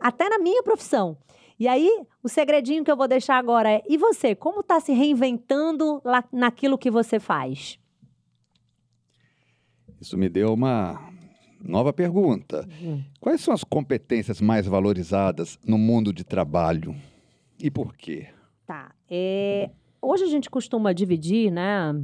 até 0.00 0.28
na 0.28 0.40
minha 0.40 0.64
profissão. 0.64 1.16
E 1.60 1.68
aí, 1.68 1.88
o 2.24 2.28
segredinho 2.28 2.82
que 2.82 2.90
eu 2.90 2.96
vou 2.96 3.06
deixar 3.06 3.36
agora 3.36 3.70
é: 3.70 3.84
e 3.88 3.96
você, 3.96 4.34
como 4.34 4.62
está 4.62 4.80
se 4.80 4.92
reinventando 4.92 6.02
lá 6.04 6.24
naquilo 6.32 6.76
que 6.76 6.90
você 6.90 7.20
faz? 7.20 7.78
Isso 10.00 10.18
me 10.18 10.28
deu 10.28 10.54
uma 10.54 11.08
nova 11.62 11.92
pergunta. 11.92 12.68
Uhum. 12.82 13.04
Quais 13.20 13.40
são 13.40 13.54
as 13.54 13.62
competências 13.62 14.40
mais 14.40 14.66
valorizadas 14.66 15.56
no 15.64 15.78
mundo 15.78 16.12
de 16.12 16.24
trabalho 16.24 16.96
e 17.60 17.70
por 17.70 17.94
quê? 17.96 18.26
Tá. 18.72 18.90
É, 19.06 19.68
hoje 20.00 20.24
a 20.24 20.28
gente 20.28 20.48
costuma 20.48 20.94
dividir 20.94 21.50
né, 21.50 21.94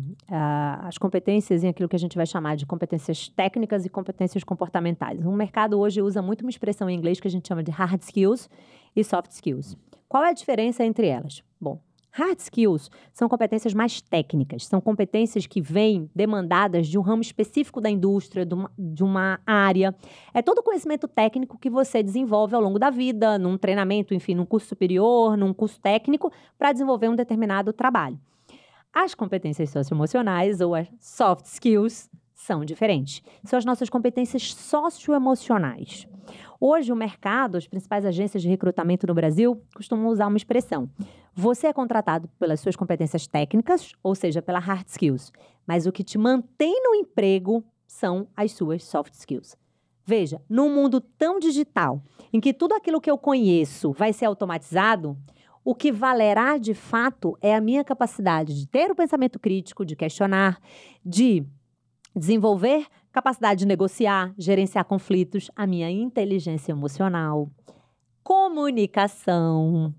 as 0.83 0.99
competências 0.99 1.65
em 1.65 1.69
aquilo 1.69 1.89
que 1.89 1.97
a 1.97 1.99
gente 1.99 2.15
vai 2.15 2.27
chamar 2.27 2.57
de 2.57 2.67
competências 2.67 3.27
técnicas 3.31 3.87
e 3.87 3.89
competências 3.89 4.45
comportamentais. 4.45 5.25
O 5.25 5.33
mercado 5.33 5.81
hoje 5.81 6.03
usa 6.03 6.21
muito 6.21 6.43
uma 6.43 6.51
expressão 6.51 6.91
em 6.91 6.95
inglês 6.95 7.19
que 7.21 7.27
a 7.27 7.31
gente 7.31 7.49
chama 7.49 7.63
de 7.63 7.71
hard 7.71 8.03
skills 8.03 8.51
e 8.95 9.03
soft 9.03 9.31
skills. 9.31 9.79
Qual 10.07 10.23
é 10.23 10.29
a 10.29 10.35
diferença 10.35 10.85
entre 10.85 11.07
elas? 11.07 11.43
Bom, 11.59 11.81
Hard 12.19 12.41
skills 12.41 12.91
são 13.13 13.29
competências 13.29 13.73
mais 13.73 14.01
técnicas, 14.01 14.67
são 14.67 14.81
competências 14.81 15.47
que 15.47 15.61
vêm 15.61 16.11
demandadas 16.13 16.89
de 16.89 16.99
um 16.99 17.01
ramo 17.01 17.23
específico 17.23 17.81
da 17.81 17.89
indústria, 17.89 18.45
de 18.45 18.55
uma, 18.55 18.73
de 18.77 19.05
uma 19.05 19.39
área. 19.47 19.95
É 20.35 20.43
todo 20.43 20.59
o 20.59 20.63
conhecimento 20.65 21.07
técnico 21.07 21.57
que 21.57 21.71
você 21.71 22.03
desenvolve 22.03 22.57
ao 22.57 22.61
longo 22.61 22.77
da 22.77 22.91
vida, 22.91 23.39
num 23.39 23.57
treinamento, 23.57 24.15
enfim, 24.15 24.35
num 24.35 24.45
curso 24.45 24.67
superior, 24.67 25.37
num 25.37 25.55
curso 25.55 25.81
técnico, 25.81 26.33
para 26.59 26.73
desenvolver 26.73 27.09
um 27.09 27.15
determinado 27.15 27.73
trabalho. 27.73 28.19
As 28.93 29.15
competências 29.15 29.71
socioemocionais, 29.71 30.61
ou 30.61 30.75
as 30.75 30.89
soft 30.99 31.45
skills, 31.45 32.11
são 32.35 32.65
diferentes. 32.65 33.23
São 33.45 33.57
as 33.57 33.65
nossas 33.65 33.89
competências 33.89 34.53
socioemocionais. 34.55 36.09
Hoje, 36.61 36.93
o 36.93 36.97
mercado, 36.97 37.57
as 37.57 37.69
principais 37.69 38.05
agências 38.05 38.43
de 38.43 38.49
recrutamento 38.49 39.07
no 39.07 39.15
Brasil 39.15 39.63
costumam 39.73 40.09
usar 40.09 40.27
uma 40.27 40.37
expressão. 40.37 40.91
Você 41.41 41.69
é 41.69 41.73
contratado 41.73 42.29
pelas 42.37 42.59
suas 42.59 42.75
competências 42.75 43.29
técnicas, 43.29 43.93
ou 44.03 44.13
seja, 44.13 44.43
pela 44.43 44.59
hard 44.59 44.89
skills, 44.89 45.31
mas 45.65 45.87
o 45.87 45.93
que 45.93 46.03
te 46.03 46.19
mantém 46.19 46.83
no 46.83 46.97
emprego 46.97 47.65
são 47.87 48.27
as 48.37 48.51
suas 48.51 48.83
soft 48.83 49.15
skills. 49.15 49.57
Veja, 50.05 50.43
num 50.49 50.69
mundo 50.69 51.01
tão 51.01 51.39
digital, 51.39 52.03
em 52.33 52.41
que 52.41 52.53
tudo 52.53 52.75
aquilo 52.75 53.01
que 53.01 53.09
eu 53.09 53.17
conheço 53.17 53.93
vai 53.93 54.13
ser 54.13 54.25
automatizado, 54.25 55.17
o 55.65 55.77
que 55.77 55.93
valerá 55.93 56.59
de 56.59 56.75
fato 56.75 57.39
é 57.41 57.55
a 57.55 57.61
minha 57.61 57.85
capacidade 57.85 58.53
de 58.59 58.67
ter 58.67 58.91
o 58.91 58.97
pensamento 58.97 59.39
crítico, 59.39 59.85
de 59.85 59.95
questionar, 59.95 60.61
de 61.07 61.47
desenvolver 62.17 62.85
capacidade 63.13 63.61
de 63.61 63.67
negociar, 63.67 64.35
gerenciar 64.37 64.85
conflitos, 64.87 65.53
a 65.55 65.69
minha 65.69 65.89
inteligência 65.89 66.73
emocional, 66.73 67.49
comunicação, 68.25 69.95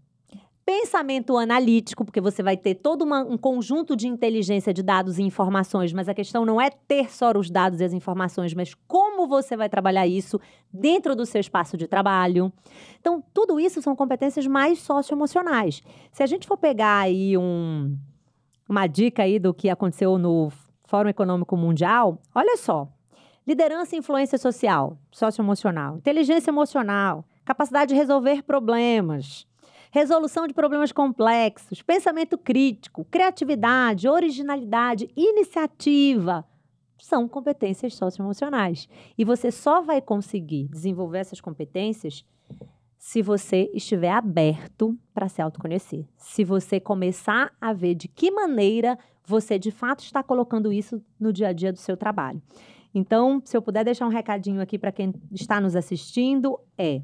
pensamento 0.69 1.35
analítico, 1.35 2.05
porque 2.05 2.21
você 2.21 2.43
vai 2.43 2.55
ter 2.55 2.75
todo 2.75 3.01
uma, 3.01 3.21
um 3.23 3.39
conjunto 3.39 3.95
de 3.95 4.07
inteligência 4.07 4.71
de 4.71 4.83
dados 4.83 5.17
e 5.17 5.23
informações, 5.23 5.91
mas 5.91 6.07
a 6.07 6.13
questão 6.13 6.45
não 6.45 6.61
é 6.61 6.69
ter 6.69 7.09
só 7.09 7.31
os 7.35 7.49
dados 7.49 7.81
e 7.81 7.83
as 7.83 7.91
informações, 7.91 8.53
mas 8.53 8.75
como 8.87 9.27
você 9.27 9.57
vai 9.57 9.67
trabalhar 9.67 10.05
isso 10.05 10.39
dentro 10.71 11.15
do 11.15 11.25
seu 11.25 11.41
espaço 11.41 11.75
de 11.75 11.87
trabalho. 11.87 12.53
Então, 12.99 13.23
tudo 13.33 13.59
isso 13.59 13.81
são 13.81 13.95
competências 13.95 14.45
mais 14.45 14.77
socioemocionais. 14.77 15.81
Se 16.11 16.21
a 16.21 16.27
gente 16.27 16.45
for 16.45 16.55
pegar 16.55 16.99
aí 16.99 17.35
um, 17.35 17.97
uma 18.69 18.85
dica 18.85 19.23
aí 19.23 19.39
do 19.39 19.55
que 19.55 19.71
aconteceu 19.71 20.19
no 20.19 20.51
Fórum 20.85 21.09
Econômico 21.09 21.57
Mundial, 21.57 22.21
olha 22.35 22.55
só. 22.57 22.87
Liderança 23.47 23.95
e 23.95 23.97
influência 23.97 24.37
social, 24.37 24.99
socioemocional, 25.11 25.97
inteligência 25.97 26.51
emocional, 26.51 27.25
capacidade 27.43 27.89
de 27.89 27.95
resolver 27.95 28.43
problemas, 28.43 29.48
resolução 29.89 30.47
de 30.47 30.53
problemas 30.53 30.91
complexos, 30.91 31.81
pensamento 31.81 32.37
crítico, 32.37 33.05
criatividade, 33.05 34.07
originalidade, 34.07 35.09
iniciativa. 35.15 36.45
São 36.97 37.27
competências 37.27 37.95
socioemocionais. 37.95 38.87
E 39.17 39.23
você 39.23 39.51
só 39.51 39.81
vai 39.81 40.01
conseguir 40.01 40.67
desenvolver 40.67 41.19
essas 41.19 41.41
competências 41.41 42.25
se 42.97 43.21
você 43.21 43.71
estiver 43.73 44.11
aberto 44.11 44.97
para 45.13 45.29
se 45.29 45.41
autoconhecer. 45.41 46.05
Se 46.17 46.43
você 46.43 46.79
começar 46.79 47.51
a 47.59 47.71
ver 47.71 47.95
de 47.95 48.09
que 48.09 48.29
maneira 48.29 48.99
você 49.25 49.57
de 49.57 49.71
fato 49.71 50.03
está 50.03 50.21
colocando 50.21 50.73
isso 50.73 51.01
no 51.19 51.31
dia 51.31 51.49
a 51.49 51.53
dia 51.53 51.71
do 51.71 51.77
seu 51.77 51.95
trabalho. 51.95 52.41
Então, 52.93 53.41
se 53.45 53.55
eu 53.55 53.61
puder 53.61 53.85
deixar 53.85 54.05
um 54.05 54.09
recadinho 54.09 54.59
aqui 54.59 54.77
para 54.77 54.91
quem 54.91 55.13
está 55.31 55.61
nos 55.61 55.75
assistindo, 55.75 56.59
é 56.77 57.01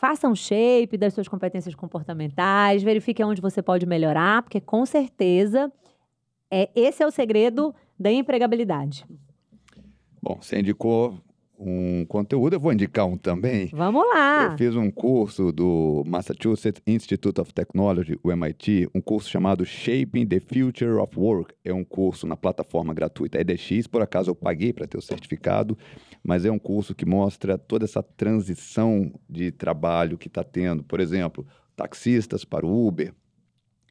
Faça 0.00 0.26
um 0.26 0.34
shape 0.34 0.96
das 0.96 1.12
suas 1.12 1.28
competências 1.28 1.74
comportamentais, 1.74 2.82
verifique 2.82 3.22
onde 3.22 3.42
você 3.42 3.60
pode 3.60 3.84
melhorar, 3.84 4.42
porque 4.42 4.58
com 4.58 4.86
certeza 4.86 5.70
é, 6.50 6.70
esse 6.74 7.02
é 7.02 7.06
o 7.06 7.10
segredo 7.10 7.74
da 7.98 8.10
empregabilidade. 8.10 9.04
Bom, 10.22 10.38
você 10.40 10.60
indicou 10.60 11.18
um 11.60 12.06
conteúdo, 12.06 12.54
eu 12.54 12.60
vou 12.60 12.72
indicar 12.72 13.06
um 13.06 13.18
também. 13.18 13.68
Vamos 13.72 14.02
lá! 14.08 14.50
Eu 14.50 14.58
fiz 14.58 14.74
um 14.74 14.90
curso 14.90 15.52
do 15.52 16.02
Massachusetts 16.06 16.82
Institute 16.86 17.38
of 17.38 17.52
Technology, 17.52 18.18
o 18.22 18.32
MIT, 18.32 18.88
um 18.94 19.00
curso 19.00 19.28
chamado 19.28 19.64
Shaping 19.64 20.26
the 20.26 20.40
Future 20.40 20.92
of 20.92 21.18
Work. 21.18 21.54
É 21.62 21.72
um 21.72 21.84
curso 21.84 22.26
na 22.26 22.36
plataforma 22.36 22.94
gratuita 22.94 23.38
EDX, 23.38 23.86
por 23.86 24.00
acaso 24.00 24.30
eu 24.30 24.34
paguei 24.34 24.72
para 24.72 24.86
ter 24.86 24.96
o 24.96 25.02
certificado, 25.02 25.76
mas 26.24 26.46
é 26.46 26.50
um 26.50 26.58
curso 26.58 26.94
que 26.94 27.04
mostra 27.04 27.58
toda 27.58 27.84
essa 27.84 28.02
transição 28.02 29.12
de 29.28 29.52
trabalho 29.52 30.16
que 30.16 30.28
está 30.28 30.42
tendo. 30.42 30.82
Por 30.82 30.98
exemplo, 30.98 31.46
taxistas 31.76 32.44
para 32.44 32.66
o 32.66 32.86
Uber, 32.86 33.12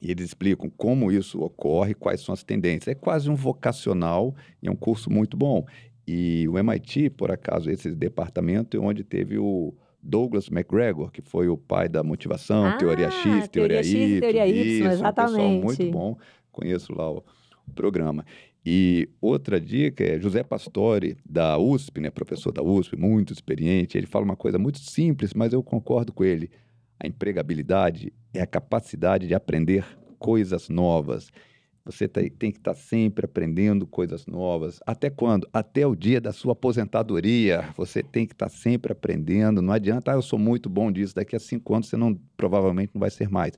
e 0.01 0.11
eles 0.11 0.27
explicam 0.27 0.69
como 0.69 1.11
isso 1.11 1.41
ocorre, 1.41 1.93
quais 1.93 2.21
são 2.21 2.33
as 2.33 2.43
tendências. 2.43 2.87
É 2.87 2.95
quase 2.95 3.29
um 3.29 3.35
vocacional 3.35 4.33
e 4.61 4.67
é 4.67 4.71
um 4.71 4.75
curso 4.75 5.11
muito 5.11 5.35
bom. 5.35 5.65
E 6.11 6.47
o 6.47 6.57
MIT, 6.57 7.11
por 7.11 7.29
acaso, 7.29 7.69
esse 7.69 7.91
departamento 7.91 8.75
é 8.75 8.79
onde 8.79 9.03
teve 9.03 9.37
o 9.37 9.75
Douglas 10.01 10.47
McGregor, 10.47 11.11
que 11.11 11.21
foi 11.21 11.47
o 11.47 11.55
pai 11.55 11.87
da 11.87 12.01
motivação, 12.01 12.65
ah, 12.65 12.77
teoria 12.77 13.11
X, 13.11 13.47
teoria, 13.47 13.47
teoria 13.49 13.83
X, 13.83 13.93
Y, 13.93 14.19
teoria 14.19 14.47
Y, 14.47 14.65
isso, 14.65 14.87
exatamente. 14.87 15.61
Um 15.61 15.61
muito 15.61 15.91
bom, 15.91 16.17
conheço 16.51 16.95
lá 16.95 17.11
o, 17.11 17.23
o 17.67 17.71
programa. 17.75 18.25
E 18.65 19.07
outra 19.21 19.61
dica 19.61 20.03
é 20.03 20.19
José 20.19 20.41
Pastore, 20.41 21.15
da 21.23 21.59
USP, 21.59 22.01
né, 22.01 22.09
professor 22.09 22.51
da 22.51 22.63
USP, 22.63 22.97
muito 22.97 23.31
experiente, 23.31 23.95
ele 23.95 24.07
fala 24.07 24.25
uma 24.25 24.35
coisa 24.35 24.57
muito 24.57 24.79
simples, 24.79 25.35
mas 25.35 25.53
eu 25.53 25.61
concordo 25.61 26.11
com 26.11 26.23
ele. 26.23 26.49
A 26.99 27.05
empregabilidade 27.05 28.11
é 28.33 28.41
a 28.41 28.47
capacidade 28.47 29.27
de 29.27 29.35
aprender 29.35 29.85
coisas 30.17 30.69
novas. 30.69 31.29
Você 31.91 32.07
tem 32.07 32.51
que 32.51 32.59
estar 32.59 32.73
tá 32.73 32.79
sempre 32.79 33.25
aprendendo 33.25 33.87
coisas 33.87 34.27
novas. 34.27 34.79
Até 34.85 35.09
quando? 35.09 35.49
Até 35.51 35.87
o 35.87 35.95
dia 35.95 36.21
da 36.21 36.31
sua 36.31 36.53
aposentadoria. 36.53 37.69
Você 37.75 38.03
tem 38.03 38.27
que 38.27 38.33
estar 38.33 38.45
tá 38.45 38.55
sempre 38.55 38.91
aprendendo. 38.91 39.59
Não 39.59 39.73
adianta, 39.73 40.11
ah, 40.11 40.15
eu 40.15 40.21
sou 40.21 40.37
muito 40.37 40.69
bom 40.69 40.91
disso. 40.91 41.15
Daqui 41.15 41.35
a 41.35 41.39
cinco 41.39 41.73
anos 41.73 41.87
você 41.87 41.97
não, 41.97 42.13
provavelmente 42.37 42.91
não 42.93 42.99
vai 42.99 43.09
ser 43.09 43.27
mais. 43.27 43.57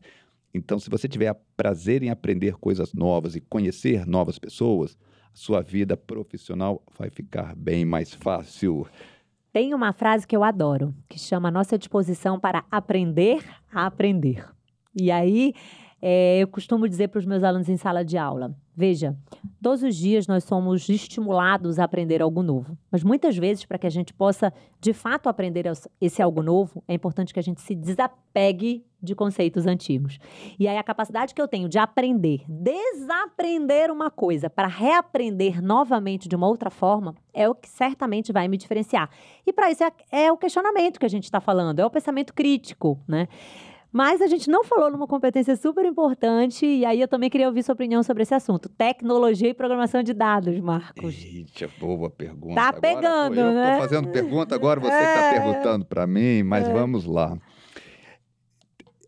Então, 0.53 0.79
se 0.79 0.89
você 0.89 1.09
tiver 1.09 1.35
prazer 1.57 2.03
em 2.03 2.09
aprender 2.09 2.55
coisas 2.55 2.93
novas 2.93 3.35
e 3.35 3.41
conhecer 3.41 4.05
novas 4.05 4.39
pessoas, 4.39 4.97
sua 5.33 5.61
vida 5.61 5.97
profissional 5.97 6.81
vai 6.97 7.09
ficar 7.09 7.53
bem 7.55 7.83
mais 7.83 8.13
fácil. 8.13 8.87
Tem 9.51 9.73
uma 9.73 9.91
frase 9.91 10.25
que 10.25 10.35
eu 10.35 10.43
adoro, 10.43 10.95
que 11.09 11.19
chama 11.19 11.51
Nossa 11.51 11.77
Disposição 11.77 12.39
para 12.39 12.63
Aprender 12.71 13.43
a 13.73 13.85
Aprender. 13.85 14.45
E 14.95 15.09
aí 15.11 15.53
é, 16.01 16.39
eu 16.39 16.47
costumo 16.47 16.89
dizer 16.89 17.09
para 17.09 17.19
os 17.19 17.25
meus 17.25 17.43
alunos 17.43 17.69
em 17.69 17.77
sala 17.77 18.03
de 18.03 18.17
aula: 18.17 18.55
veja, 18.75 19.15
todos 19.61 19.83
os 19.83 19.95
dias 19.95 20.25
nós 20.25 20.43
somos 20.43 20.89
estimulados 20.89 21.77
a 21.77 21.83
aprender 21.83 22.21
algo 22.21 22.41
novo, 22.41 22.75
mas 22.91 23.03
muitas 23.03 23.37
vezes, 23.37 23.65
para 23.65 23.77
que 23.77 23.85
a 23.85 23.91
gente 23.91 24.13
possa 24.13 24.51
de 24.79 24.93
fato 24.93 25.29
aprender 25.29 25.65
esse 25.99 26.21
algo 26.21 26.41
novo, 26.41 26.83
é 26.87 26.93
importante 26.95 27.33
que 27.33 27.39
a 27.39 27.43
gente 27.43 27.61
se 27.61 27.75
desapegue 27.75 28.83
de 29.01 29.15
conceitos 29.15 29.65
antigos. 29.65 30.19
E 30.59 30.67
aí, 30.67 30.77
a 30.77 30.83
capacidade 30.83 31.33
que 31.33 31.41
eu 31.41 31.47
tenho 31.47 31.67
de 31.67 31.79
aprender, 31.79 32.43
desaprender 32.47 33.89
uma 33.91 34.11
coisa 34.11 34.49
para 34.49 34.67
reaprender 34.67 35.61
novamente 35.61 36.29
de 36.29 36.35
uma 36.35 36.47
outra 36.47 36.69
forma, 36.69 37.15
é 37.33 37.49
o 37.49 37.55
que 37.55 37.67
certamente 37.67 38.31
vai 38.31 38.47
me 38.47 38.57
diferenciar. 38.57 39.09
E 39.45 39.51
para 39.51 39.71
isso 39.71 39.83
é, 39.83 39.91
é 40.11 40.31
o 40.31 40.37
questionamento 40.37 40.99
que 40.99 41.05
a 41.05 41.09
gente 41.09 41.23
está 41.23 41.39
falando, 41.39 41.79
é 41.79 41.85
o 41.85 41.89
pensamento 41.89 42.33
crítico, 42.33 42.99
né? 43.07 43.27
Mas 43.91 44.21
a 44.21 44.27
gente 44.27 44.49
não 44.49 44.63
falou 44.63 44.89
numa 44.89 45.05
competência 45.05 45.55
super 45.57 45.85
importante, 45.85 46.65
e 46.65 46.85
aí 46.85 47.01
eu 47.01 47.07
também 47.07 47.29
queria 47.29 47.47
ouvir 47.47 47.61
sua 47.61 47.73
opinião 47.73 48.01
sobre 48.03 48.23
esse 48.23 48.33
assunto: 48.33 48.69
tecnologia 48.69 49.49
e 49.49 49.53
programação 49.53 50.01
de 50.01 50.13
dados, 50.13 50.57
Marcos. 50.59 51.13
Eita, 51.23 51.69
boa 51.79 52.09
pergunta. 52.09 52.55
Tá 52.55 52.71
pegando, 52.71 53.39
agora, 53.39 53.53
né? 53.53 53.71
Eu 53.71 53.75
tô 53.75 53.81
fazendo 53.89 54.09
pergunta, 54.09 54.55
agora 54.55 54.79
você 54.79 54.89
tá 54.89 54.95
é... 54.95 55.33
está 55.33 55.43
perguntando 55.43 55.85
para 55.85 56.07
mim, 56.07 56.41
mas 56.43 56.67
é... 56.67 56.73
vamos 56.73 57.05
lá. 57.05 57.37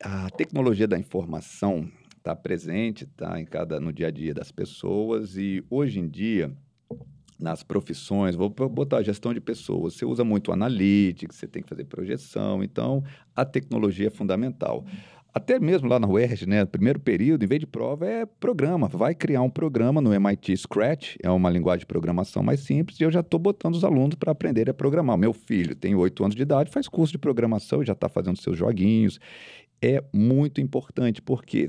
A 0.02 0.30
tecnologia 0.32 0.88
da 0.88 1.00
informação 1.00 1.90
está 2.18 2.36
presente, 2.36 3.06
está 3.06 3.40
em 3.40 3.46
cada 3.46 3.80
no 3.80 3.94
dia 3.94 4.08
a 4.08 4.12
dia 4.12 4.34
das 4.34 4.52
pessoas 4.52 5.38
e 5.38 5.64
hoje 5.70 6.02
em 6.02 6.10
dia 6.10 6.54
nas 7.44 7.62
profissões, 7.62 8.36
vou 8.36 8.50
botar 8.50 9.04
gestão 9.04 9.34
de 9.34 9.42
pessoas, 9.42 9.94
você 9.94 10.06
usa 10.06 10.24
muito 10.24 10.52
analytics, 10.52 11.36
você 11.36 11.46
tem 11.46 11.62
que 11.62 11.70
fazer 11.70 11.84
projeção, 11.84 12.64
então 12.64 13.04
a 13.36 13.44
tecnologia 13.44 14.08
é 14.08 14.10
fundamental. 14.10 14.86
Até 15.36 15.60
mesmo 15.60 15.90
lá 15.90 16.00
na 16.00 16.08
UERJ, 16.08 16.46
né, 16.46 16.64
primeiro 16.64 17.00
período, 17.00 17.44
em 17.44 17.48
vez 17.48 17.60
de 17.60 17.66
prova, 17.66 18.06
é 18.06 18.24
programa. 18.24 18.88
Vai 18.88 19.16
criar 19.16 19.42
um 19.42 19.50
programa 19.50 20.00
no 20.00 20.14
MIT 20.14 20.56
Scratch, 20.58 21.16
é 21.24 21.30
uma 21.30 21.50
linguagem 21.50 21.80
de 21.80 21.86
programação 21.88 22.44
mais 22.44 22.60
simples, 22.60 23.00
e 23.00 23.04
eu 23.04 23.10
já 23.10 23.22
estou 23.22 23.40
botando 23.40 23.74
os 23.74 23.84
alunos 23.84 24.14
para 24.14 24.32
aprender 24.32 24.70
a 24.70 24.76
programar. 24.76 25.18
Meu 25.18 25.34
filho 25.34 25.76
tem 25.76 25.96
oito 25.96 26.24
anos 26.24 26.36
de 26.36 26.44
idade, 26.44 26.70
faz 26.70 26.88
curso 26.88 27.12
de 27.14 27.18
programação 27.18 27.82
e 27.82 27.86
já 27.86 27.94
está 27.94 28.08
fazendo 28.08 28.40
seus 28.40 28.56
joguinhos. 28.56 29.20
É 29.86 30.02
muito 30.14 30.62
importante, 30.62 31.22
porque 31.22 31.68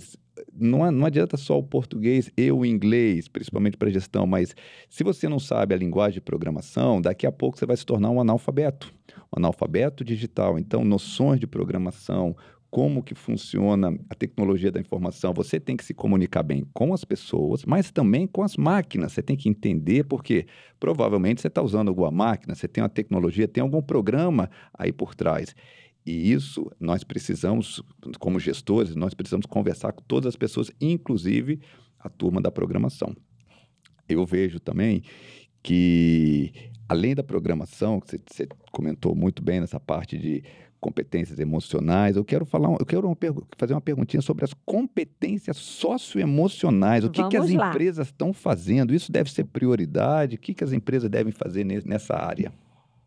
não, 0.53 0.89
não 0.93 1.05
adianta 1.05 1.37
só 1.37 1.59
o 1.59 1.65
português 1.65 2.31
e 2.37 2.53
o 2.53 2.65
inglês, 2.65 3.27
principalmente 3.27 3.77
para 3.77 3.91
gestão, 3.91 4.25
mas 4.25 4.55
se 4.89 5.03
você 5.03 5.29
não 5.29 5.41
sabe 5.41 5.75
a 5.75 5.77
linguagem 5.77 6.15
de 6.15 6.21
programação, 6.21 7.01
daqui 7.01 7.27
a 7.27 7.33
pouco 7.33 7.59
você 7.59 7.67
vai 7.67 7.77
se 7.77 7.85
tornar 7.85 8.11
um 8.11 8.21
analfabeto, 8.21 8.95
um 9.33 9.39
analfabeto 9.39 10.05
digital. 10.05 10.61
Então, 10.61 10.85
noções 10.85 11.41
de 11.41 11.47
programação, 11.49 12.37
como 12.71 13.03
que 13.03 13.17
funciona 13.17 13.97
a 14.09 14.15
tecnologia 14.15 14.71
da 14.71 14.81
informação, 14.81 15.35
você 15.35 15.59
tem 15.59 15.77
que 15.77 15.85
se 15.85 15.93
comunicar 15.93 16.45
bem 16.45 16.65
com 16.73 16.95
as 16.95 17.05
pessoas, 17.05 17.65
mas 17.65 17.91
também 17.91 18.29
com 18.29 18.43
as 18.43 18.57
máquinas. 18.57 19.13
Você 19.13 19.23
tem 19.23 19.37
que 19.37 19.49
entender 19.49 20.05
porque 20.05 20.47
provavelmente 20.79 21.41
você 21.41 21.49
está 21.49 21.63
usando 21.63 21.89
alguma 21.89 22.13
máquina, 22.13 22.55
você 22.55 22.69
tem 22.69 22.83
uma 22.83 22.89
tecnologia, 22.89 23.49
tem 23.49 23.63
algum 23.63 23.83
programa 23.83 24.49
aí 24.77 24.93
por 24.93 25.17
trás. 25.17 25.55
E 26.07 26.33
isso 26.33 26.71
nós 26.79 27.03
precisamos, 27.03 27.83
como 28.19 28.39
gestores, 28.39 28.95
nós 28.95 29.15
precisamos 29.15 29.47
conversar 29.47 29.93
com 29.93 30.03
todas 30.03 30.29
as 30.29 30.37
pessoas, 30.37 30.71
inclusive 30.81 31.61
a 31.99 32.09
turma 32.09 32.41
da 32.41 32.51
programação. 32.51 33.15
Eu 34.09 34.27
vejo 34.27 34.61
também 34.61 35.03
que, 35.63 36.53
além 36.87 37.15
da 37.15 37.23
programação, 37.23 38.01
que 38.01 38.19
você 38.31 38.47
comentou 38.71 39.15
muito 39.15 39.43
bem 39.43 39.61
nessa 39.61 39.81
parte 39.81 40.19
de 40.19 40.45
competências 40.85 41.39
emocionais. 41.39 42.15
Eu 42.15 42.25
quero 42.25 42.45
falar, 42.45 42.69
eu 42.79 42.85
quero 42.85 43.07
uma 43.07 43.17
fazer 43.57 43.73
uma 43.73 43.81
perguntinha 43.81 44.21
sobre 44.21 44.45
as 44.45 44.53
competências 44.67 45.57
socioemocionais. 45.57 47.05
O 47.05 47.11
que, 47.11 47.27
que 47.27 47.39
as 47.39 47.51
lá. 47.51 47.71
empresas 47.71 48.09
estão 48.09 48.35
fazendo? 48.35 48.95
Isso 48.95 49.11
deve 49.11 49.33
ser 49.33 49.45
prioridade? 49.45 50.37
O 50.37 50.39
que, 50.39 50.53
que 50.53 50.63
as 50.63 50.75
empresas 50.75 51.09
devem 51.09 51.33
fazer 51.33 51.65
ne- 51.65 51.81
nessa 51.87 52.15
área? 52.15 52.53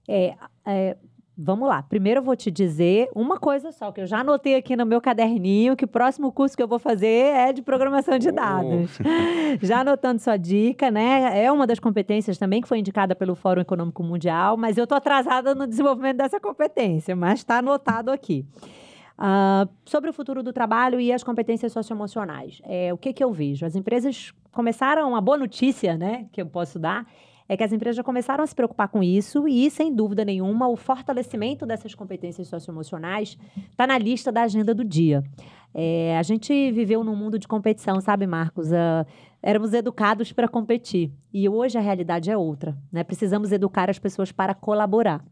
É, 0.07 0.35
é, 0.65 0.97
vamos 1.37 1.67
lá. 1.69 1.83
Primeiro 1.83 2.19
eu 2.19 2.23
vou 2.23 2.35
te 2.35 2.49
dizer 2.49 3.09
uma 3.13 3.37
coisa 3.39 3.71
só, 3.71 3.91
que 3.91 4.01
eu 4.01 4.07
já 4.07 4.19
anotei 4.19 4.55
aqui 4.55 4.75
no 4.75 4.85
meu 4.85 4.99
caderninho, 4.99 5.75
que 5.75 5.85
o 5.85 5.87
próximo 5.87 6.31
curso 6.31 6.57
que 6.57 6.63
eu 6.63 6.67
vou 6.67 6.79
fazer 6.79 7.07
é 7.07 7.53
de 7.53 7.61
programação 7.61 8.17
de 8.17 8.29
Oh. 8.29 8.31
dados. 8.31 8.97
já 9.61 9.81
anotando 9.81 10.19
sua 10.21 10.37
dica, 10.37 10.89
né? 10.89 11.43
É 11.43 11.51
uma 11.51 11.67
das 11.67 11.79
competências 11.79 12.37
também 12.37 12.61
que 12.61 12.67
foi 12.67 12.79
indicada 12.79 13.15
pelo 13.15 13.35
Fórum 13.35 13.61
Econômico 13.61 14.01
Mundial, 14.03 14.57
mas 14.57 14.77
eu 14.77 14.83
estou 14.85 14.97
atrasada 14.97 15.53
no 15.53 15.67
desenvolvimento 15.67 16.17
dessa 16.17 16.39
competência, 16.39 17.15
mas 17.15 17.39
está 17.39 17.59
anotado 17.59 18.11
aqui. 18.11 18.45
Ah, 19.19 19.67
sobre 19.85 20.09
o 20.09 20.13
futuro 20.13 20.43
do 20.43 20.53
trabalho 20.53 20.99
e 20.99 21.11
as 21.11 21.23
competências 21.23 21.71
socioemocionais. 21.71 22.61
É, 22.63 22.93
o 22.93 22.97
que, 22.97 23.11
que 23.11 23.23
eu 23.23 23.31
vejo? 23.31 23.65
As 23.65 23.75
empresas 23.75 24.31
começaram, 24.51 25.09
uma 25.09 25.21
boa 25.21 25.37
notícia 25.37 25.97
né, 25.97 26.27
que 26.31 26.41
eu 26.41 26.45
posso 26.45 26.77
dar, 26.77 27.05
é 27.49 27.55
que 27.55 27.63
as 27.63 27.71
empresas 27.71 27.95
já 27.95 28.03
começaram 28.03 28.43
a 28.43 28.47
se 28.47 28.53
preocupar 28.53 28.89
com 28.89 29.01
isso 29.01 29.47
e, 29.47 29.69
sem 29.71 29.93
dúvida 29.93 30.25
nenhuma, 30.25 30.67
o 30.67 30.75
fortalecimento 30.75 31.65
dessas 31.65 31.95
competências 31.95 32.47
socioemocionais 32.47 33.37
está 33.69 33.87
na 33.87 33.97
lista 33.97 34.31
da 34.31 34.43
agenda 34.43 34.73
do 34.73 34.83
dia. 34.83 35.23
É, 35.73 36.17
a 36.17 36.23
gente 36.23 36.71
viveu 36.71 37.03
num 37.03 37.15
mundo 37.15 37.37
de 37.37 37.47
competição, 37.47 38.01
sabe, 38.01 38.25
Marcos? 38.25 38.73
Ah, 38.73 39.05
éramos 39.41 39.73
educados 39.73 40.31
para 40.33 40.47
competir 40.47 41.11
e 41.33 41.47
hoje 41.47 41.77
a 41.77 41.81
realidade 41.81 42.29
é 42.29 42.37
outra. 42.37 42.77
Né? 42.91 43.03
Precisamos 43.03 43.51
educar 43.51 43.89
as 43.89 43.99
pessoas 43.99 44.31
para 44.31 44.53
colaborar. 44.53 45.23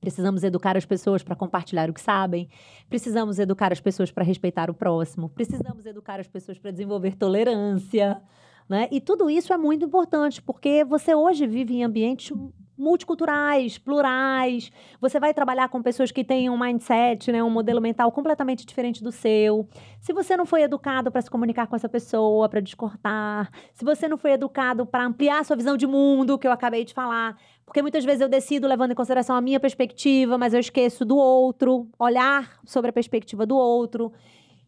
Precisamos 0.00 0.44
educar 0.44 0.76
as 0.76 0.84
pessoas 0.84 1.22
para 1.22 1.34
compartilhar 1.34 1.90
o 1.90 1.92
que 1.92 2.00
sabem. 2.00 2.48
Precisamos 2.88 3.38
educar 3.38 3.72
as 3.72 3.80
pessoas 3.80 4.10
para 4.10 4.24
respeitar 4.24 4.70
o 4.70 4.74
próximo. 4.74 5.28
Precisamos 5.28 5.84
educar 5.84 6.20
as 6.20 6.28
pessoas 6.28 6.58
para 6.58 6.70
desenvolver 6.70 7.16
tolerância. 7.16 8.20
Né? 8.68 8.88
E 8.90 9.00
tudo 9.00 9.30
isso 9.30 9.52
é 9.52 9.56
muito 9.56 9.84
importante, 9.84 10.42
porque 10.42 10.84
você 10.84 11.14
hoje 11.14 11.46
vive 11.46 11.74
em 11.74 11.84
ambientes 11.84 12.32
multiculturais, 12.76 13.78
plurais. 13.78 14.70
Você 15.00 15.18
vai 15.18 15.32
trabalhar 15.32 15.68
com 15.68 15.82
pessoas 15.82 16.12
que 16.12 16.22
têm 16.22 16.50
um 16.50 16.58
mindset, 16.58 17.32
né, 17.32 17.42
um 17.42 17.50
modelo 17.50 17.80
mental 17.80 18.12
completamente 18.12 18.66
diferente 18.66 19.02
do 19.02 19.10
seu. 19.10 19.66
Se 20.00 20.12
você 20.12 20.36
não 20.36 20.44
foi 20.44 20.62
educado 20.62 21.10
para 21.10 21.22
se 21.22 21.30
comunicar 21.30 21.66
com 21.66 21.74
essa 21.74 21.88
pessoa, 21.88 22.48
para 22.48 22.60
discordar, 22.60 23.50
se 23.72 23.84
você 23.84 24.08
não 24.08 24.18
foi 24.18 24.32
educado 24.32 24.84
para 24.84 25.04
ampliar 25.04 25.44
sua 25.44 25.56
visão 25.56 25.76
de 25.76 25.86
mundo, 25.86 26.38
que 26.38 26.46
eu 26.46 26.52
acabei 26.52 26.84
de 26.84 26.92
falar, 26.92 27.38
porque 27.64 27.80
muitas 27.80 28.04
vezes 28.04 28.20
eu 28.20 28.28
decido 28.28 28.68
levando 28.68 28.92
em 28.92 28.94
consideração 28.94 29.34
a 29.34 29.40
minha 29.40 29.58
perspectiva, 29.58 30.36
mas 30.36 30.52
eu 30.52 30.60
esqueço 30.60 31.04
do 31.04 31.16
outro, 31.16 31.88
olhar 31.98 32.60
sobre 32.64 32.90
a 32.90 32.92
perspectiva 32.92 33.46
do 33.46 33.56
outro. 33.56 34.12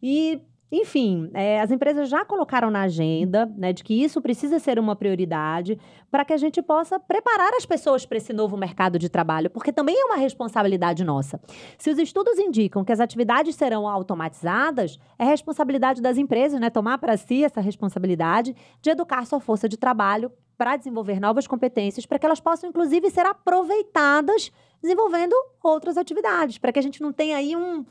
E 0.01 0.41
enfim, 0.71 1.31
é, 1.33 1.59
as 1.59 1.71
empresas 1.71 2.07
já 2.09 2.23
colocaram 2.23 2.69
na 2.69 2.81
agenda 2.81 3.51
né, 3.57 3.73
de 3.73 3.83
que 3.83 4.03
isso 4.03 4.21
precisa 4.21 4.59
ser 4.59 4.77
uma 4.77 4.95
prioridade 4.95 5.79
para 6.11 6.23
que 6.23 6.31
a 6.31 6.37
gente 6.37 6.61
possa 6.61 6.99
preparar 6.99 7.53
as 7.55 7.65
pessoas 7.65 8.05
para 8.05 8.17
esse 8.17 8.31
novo 8.33 8.55
mercado 8.55 8.99
de 8.99 9.09
trabalho, 9.09 9.49
porque 9.49 9.73
também 9.73 9.99
é 9.99 10.05
uma 10.05 10.17
responsabilidade 10.17 11.03
nossa. 11.03 11.41
Se 11.77 11.89
os 11.89 11.97
estudos 11.97 12.37
indicam 12.37 12.83
que 12.83 12.91
as 12.91 12.99
atividades 12.99 13.55
serão 13.55 13.87
automatizadas, 13.87 14.99
é 15.17 15.23
responsabilidade 15.23 16.01
das 16.01 16.17
empresas 16.17 16.59
né, 16.59 16.69
tomar 16.69 16.99
para 16.99 17.17
si 17.17 17.43
essa 17.43 17.61
responsabilidade 17.61 18.55
de 18.79 18.89
educar 18.91 19.25
sua 19.25 19.39
força 19.39 19.67
de 19.67 19.77
trabalho 19.77 20.31
para 20.55 20.75
desenvolver 20.75 21.19
novas 21.19 21.47
competências, 21.47 22.05
para 22.05 22.19
que 22.19 22.25
elas 22.25 22.41
possam, 22.41 22.69
inclusive, 22.69 23.09
ser 23.09 23.25
aproveitadas 23.25 24.51
desenvolvendo 24.81 25.33
outras 25.63 25.97
atividades, 25.97 26.57
para 26.57 26.71
que 26.71 26.79
a 26.79 26.81
gente 26.81 27.01
não 27.01 27.11
tenha 27.11 27.37
aí 27.37 27.55
um 27.55 27.85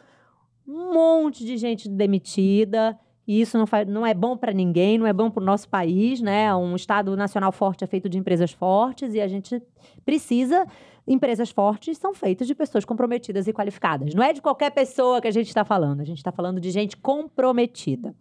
um 0.68 0.92
monte 0.92 1.44
de 1.46 1.56
gente 1.56 1.88
demitida. 1.88 2.98
E 3.26 3.40
isso 3.40 3.58
não, 3.58 3.66
faz, 3.66 3.86
não 3.88 4.06
é 4.06 4.14
bom 4.14 4.36
para 4.36 4.52
ninguém, 4.52 4.98
não 4.98 5.06
é 5.06 5.12
bom 5.12 5.30
para 5.30 5.42
o 5.42 5.44
nosso 5.44 5.68
país, 5.68 6.20
né? 6.20 6.54
Um 6.54 6.76
Estado 6.76 7.16
nacional 7.16 7.52
forte 7.52 7.84
é 7.84 7.86
feito 7.86 8.08
de 8.08 8.18
empresas 8.18 8.52
fortes 8.52 9.14
e 9.14 9.20
a 9.20 9.28
gente 9.28 9.62
precisa. 10.04 10.66
Empresas 11.06 11.50
fortes 11.50 11.96
são 11.96 12.14
feitas 12.14 12.46
de 12.46 12.54
pessoas 12.54 12.84
comprometidas 12.84 13.46
e 13.48 13.52
qualificadas. 13.52 14.14
Não 14.14 14.22
é 14.22 14.32
de 14.32 14.42
qualquer 14.42 14.70
pessoa 14.70 15.20
que 15.20 15.28
a 15.28 15.30
gente 15.30 15.48
está 15.48 15.64
falando, 15.64 16.00
a 16.00 16.04
gente 16.04 16.18
está 16.18 16.32
falando 16.32 16.60
de 16.60 16.70
gente 16.70 16.96
comprometida. 16.96 18.14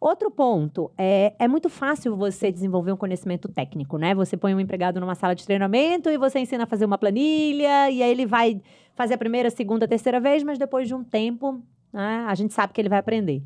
Outro 0.00 0.30
ponto, 0.30 0.92
é, 0.96 1.34
é 1.38 1.48
muito 1.48 1.68
fácil 1.68 2.16
você 2.16 2.52
desenvolver 2.52 2.92
um 2.92 2.96
conhecimento 2.96 3.48
técnico, 3.48 3.98
né? 3.98 4.14
Você 4.14 4.36
põe 4.36 4.54
um 4.54 4.60
empregado 4.60 5.00
numa 5.00 5.14
sala 5.14 5.34
de 5.34 5.44
treinamento 5.44 6.08
e 6.08 6.16
você 6.16 6.38
ensina 6.38 6.64
a 6.64 6.66
fazer 6.66 6.84
uma 6.84 6.96
planilha, 6.96 7.90
e 7.90 8.02
aí 8.02 8.10
ele 8.10 8.24
vai 8.24 8.62
fazer 8.94 9.14
a 9.14 9.18
primeira, 9.18 9.50
segunda, 9.50 9.88
terceira 9.88 10.20
vez, 10.20 10.44
mas 10.44 10.56
depois 10.56 10.86
de 10.86 10.94
um 10.94 11.02
tempo, 11.02 11.60
né, 11.92 12.24
a 12.28 12.34
gente 12.34 12.52
sabe 12.54 12.72
que 12.72 12.80
ele 12.80 12.88
vai 12.88 12.98
aprender. 12.98 13.42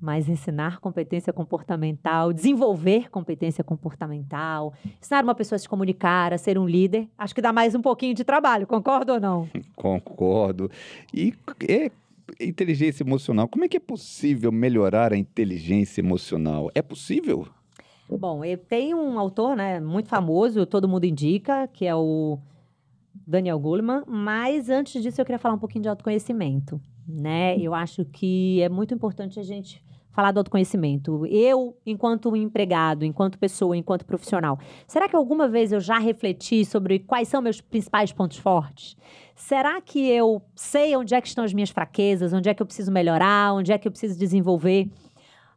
Mas 0.00 0.28
ensinar 0.28 0.80
competência 0.80 1.32
comportamental, 1.32 2.32
desenvolver 2.32 3.08
competência 3.08 3.62
comportamental, 3.62 4.74
ensinar 5.00 5.22
uma 5.22 5.34
pessoa 5.34 5.56
a 5.56 5.58
se 5.60 5.68
comunicar, 5.68 6.32
a 6.32 6.38
ser 6.38 6.58
um 6.58 6.66
líder, 6.66 7.08
acho 7.16 7.34
que 7.34 7.40
dá 7.40 7.52
mais 7.52 7.74
um 7.74 7.80
pouquinho 7.80 8.14
de 8.14 8.24
trabalho, 8.24 8.66
concorda 8.66 9.14
ou 9.14 9.20
não? 9.20 9.48
Concordo. 9.76 10.68
E 11.14 11.32
é, 11.68 11.90
inteligência 12.40 13.04
emocional, 13.04 13.46
como 13.46 13.64
é 13.64 13.68
que 13.68 13.76
é 13.76 13.80
possível 13.80 14.50
melhorar 14.50 15.12
a 15.12 15.16
inteligência 15.16 16.00
emocional? 16.00 16.68
É 16.74 16.82
possível? 16.82 17.46
Bom, 18.08 18.42
tenho 18.68 18.98
um 18.98 19.18
autor, 19.18 19.56
né, 19.56 19.80
muito 19.80 20.08
famoso, 20.08 20.66
todo 20.66 20.88
mundo 20.88 21.04
indica, 21.04 21.66
que 21.68 21.86
é 21.86 21.94
o 21.94 22.38
Daniel 23.26 23.58
Goleman, 23.58 24.02
mas 24.06 24.68
antes 24.68 25.02
disso 25.02 25.20
eu 25.20 25.24
queria 25.24 25.38
falar 25.38 25.54
um 25.54 25.58
pouquinho 25.58 25.82
de 25.82 25.88
autoconhecimento, 25.88 26.80
né? 27.06 27.56
Eu 27.58 27.74
acho 27.74 28.04
que 28.04 28.60
é 28.62 28.68
muito 28.68 28.94
importante 28.94 29.38
a 29.38 29.42
gente 29.42 29.82
falar 30.12 30.30
do 30.30 30.38
autoconhecimento. 30.38 31.26
Eu, 31.26 31.76
enquanto 31.86 32.36
empregado, 32.36 33.04
enquanto 33.04 33.38
pessoa, 33.38 33.76
enquanto 33.76 34.04
profissional, 34.04 34.58
será 34.86 35.08
que 35.08 35.16
alguma 35.16 35.48
vez 35.48 35.72
eu 35.72 35.80
já 35.80 35.98
refleti 35.98 36.64
sobre 36.64 36.98
quais 36.98 37.28
são 37.28 37.40
meus 37.40 37.60
principais 37.60 38.12
pontos 38.12 38.36
fortes? 38.36 38.96
Será 39.34 39.80
que 39.80 40.06
eu 40.06 40.42
sei 40.54 40.94
onde 40.96 41.14
é 41.14 41.20
que 41.20 41.28
estão 41.28 41.44
as 41.44 41.52
minhas 41.52 41.70
fraquezas, 41.70 42.32
onde 42.32 42.48
é 42.48 42.54
que 42.54 42.62
eu 42.62 42.66
preciso 42.66 42.92
melhorar, 42.92 43.54
onde 43.54 43.72
é 43.72 43.78
que 43.78 43.88
eu 43.88 43.92
preciso 43.92 44.18
desenvolver? 44.18 44.88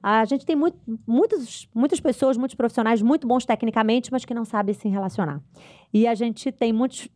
A 0.02 0.24
gente 0.24 0.46
tem 0.46 0.56
muito, 0.56 0.78
muitos, 1.06 1.68
muitas 1.74 2.00
pessoas, 2.00 2.38
muitos 2.38 2.56
profissionais 2.56 3.02
muito 3.02 3.28
bons 3.28 3.44
tecnicamente, 3.44 4.12
mas 4.12 4.24
que 4.24 4.34
não 4.34 4.46
sabem 4.46 4.74
se 4.74 4.88
relacionar. 4.88 5.42
E 5.92 6.08
a 6.08 6.14
gente 6.14 6.52
tem 6.52 6.72
muitos 6.72 7.10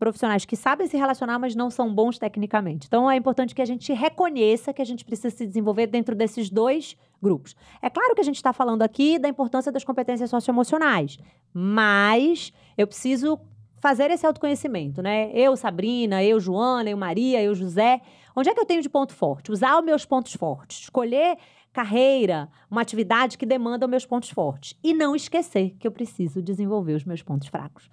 profissionais 0.00 0.46
que 0.46 0.56
sabem 0.56 0.86
se 0.88 0.96
relacionar, 0.96 1.38
mas 1.38 1.54
não 1.54 1.70
são 1.70 1.94
bons 1.94 2.18
tecnicamente. 2.18 2.86
Então 2.86 3.08
é 3.08 3.14
importante 3.14 3.54
que 3.54 3.60
a 3.60 3.66
gente 3.66 3.92
reconheça 3.92 4.72
que 4.72 4.80
a 4.80 4.84
gente 4.84 5.04
precisa 5.04 5.30
se 5.30 5.46
desenvolver 5.46 5.86
dentro 5.86 6.16
desses 6.16 6.48
dois 6.48 6.96
grupos. 7.22 7.54
É 7.82 7.90
claro 7.90 8.14
que 8.14 8.20
a 8.22 8.24
gente 8.24 8.36
está 8.36 8.52
falando 8.52 8.82
aqui 8.82 9.18
da 9.18 9.28
importância 9.28 9.70
das 9.70 9.84
competências 9.84 10.30
socioemocionais, 10.30 11.18
mas 11.52 12.50
eu 12.76 12.86
preciso 12.86 13.38
fazer 13.78 14.10
esse 14.10 14.26
autoconhecimento, 14.26 15.02
né? 15.02 15.30
Eu, 15.34 15.54
Sabrina, 15.56 16.24
eu, 16.24 16.40
Joana, 16.40 16.90
eu, 16.90 16.96
Maria, 16.96 17.42
eu, 17.42 17.54
José. 17.54 18.00
Onde 18.34 18.48
é 18.48 18.54
que 18.54 18.60
eu 18.60 18.66
tenho 18.66 18.82
de 18.82 18.88
ponto 18.88 19.12
forte? 19.14 19.52
Usar 19.52 19.78
os 19.78 19.84
meus 19.84 20.04
pontos 20.04 20.32
fortes. 20.34 20.80
Escolher 20.80 21.36
carreira, 21.72 22.48
uma 22.70 22.80
atividade 22.80 23.38
que 23.38 23.46
demanda 23.46 23.86
os 23.86 23.90
meus 23.90 24.06
pontos 24.06 24.30
fortes. 24.30 24.78
E 24.82 24.92
não 24.92 25.14
esquecer 25.14 25.76
que 25.78 25.86
eu 25.86 25.92
preciso 25.92 26.42
desenvolver 26.42 26.94
os 26.94 27.04
meus 27.04 27.22
pontos 27.22 27.48
fracos. 27.48 27.90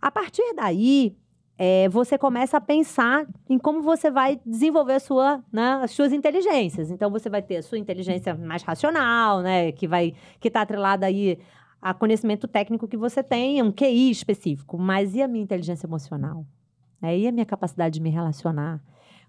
A 0.00 0.10
partir 0.10 0.54
daí, 0.54 1.16
é, 1.58 1.88
você 1.88 2.18
começa 2.18 2.58
a 2.58 2.60
pensar 2.60 3.26
em 3.48 3.58
como 3.58 3.82
você 3.82 4.10
vai 4.10 4.38
desenvolver 4.44 5.00
sua, 5.00 5.42
né, 5.50 5.80
as 5.82 5.90
suas 5.92 6.12
inteligências. 6.12 6.90
Então, 6.90 7.10
você 7.10 7.30
vai 7.30 7.40
ter 7.42 7.56
a 7.56 7.62
sua 7.62 7.78
inteligência 7.78 8.34
mais 8.34 8.62
racional, 8.62 9.40
né, 9.40 9.72
que 9.72 9.88
que 10.40 10.48
está 10.48 10.62
atrelada 10.62 11.06
aí 11.06 11.38
a 11.80 11.94
conhecimento 11.94 12.46
técnico 12.48 12.88
que 12.88 12.96
você 12.96 13.22
tem, 13.22 13.62
um 13.62 13.72
QI 13.72 14.10
específico. 14.10 14.76
Mas 14.76 15.14
e 15.14 15.22
a 15.22 15.28
minha 15.28 15.42
inteligência 15.42 15.86
emocional? 15.86 16.44
É, 17.00 17.16
e 17.16 17.28
a 17.28 17.32
minha 17.32 17.46
capacidade 17.46 17.94
de 17.94 18.00
me 18.00 18.10
relacionar? 18.10 18.80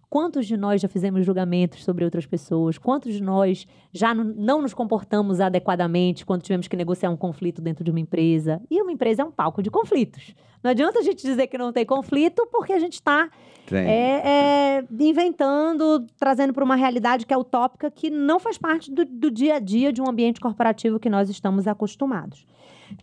Quantos 0.10 0.46
de 0.46 0.56
nós 0.56 0.82
já 0.82 0.88
fizemos 0.88 1.26
julgamentos 1.26 1.84
sobre 1.84 2.06
outras 2.06 2.26
pessoas? 2.26 2.78
Quantos 2.78 3.14
de 3.14 3.22
nós 3.22 3.68
já 3.92 4.14
não 4.14 4.62
nos 4.62 4.74
comportamos 4.74 5.42
adequadamente 5.42 6.26
quando 6.26 6.44
tivemos 6.44 6.68
que 6.68 6.78
negociar 6.78 7.10
um 7.10 7.18
conflito 7.18 7.62
dentro 7.62 7.84
de 7.84 7.92
uma 7.92 8.00
empresa? 8.00 8.62
E 8.72 8.82
uma 8.82 8.92
empresa 8.92 9.22
é 9.22 9.26
um 9.26 9.32
palco 9.32 9.62
de 9.62 9.70
conflitos. 9.70 10.34
Não 10.64 10.72
adianta 10.72 11.00
a 11.00 11.02
gente 11.02 11.22
dizer 11.22 11.48
que 11.48 11.58
não 11.58 11.74
tem 11.74 11.86
conflito, 11.86 12.48
porque 12.52 12.72
a 12.72 12.80
gente 12.80 12.94
está 12.94 13.30
é, 13.72 14.80
é, 14.80 14.86
inventando, 14.98 16.06
trazendo 16.18 16.54
para 16.54 16.64
uma 16.64 16.76
realidade 16.76 17.26
que 17.26 17.34
é 17.34 17.38
utópica, 17.38 17.92
que 17.92 18.10
não 18.10 18.40
faz 18.40 18.58
parte 18.58 18.90
do, 18.90 19.04
do 19.04 19.30
dia 19.30 19.56
a 19.56 19.60
dia 19.60 19.92
de 19.92 20.02
um 20.02 20.10
ambiente 20.10 20.40
corporativo 20.40 21.00
que 21.00 21.10
nós 21.10 21.30
estamos 21.30 21.68
acostumados. 21.68 22.46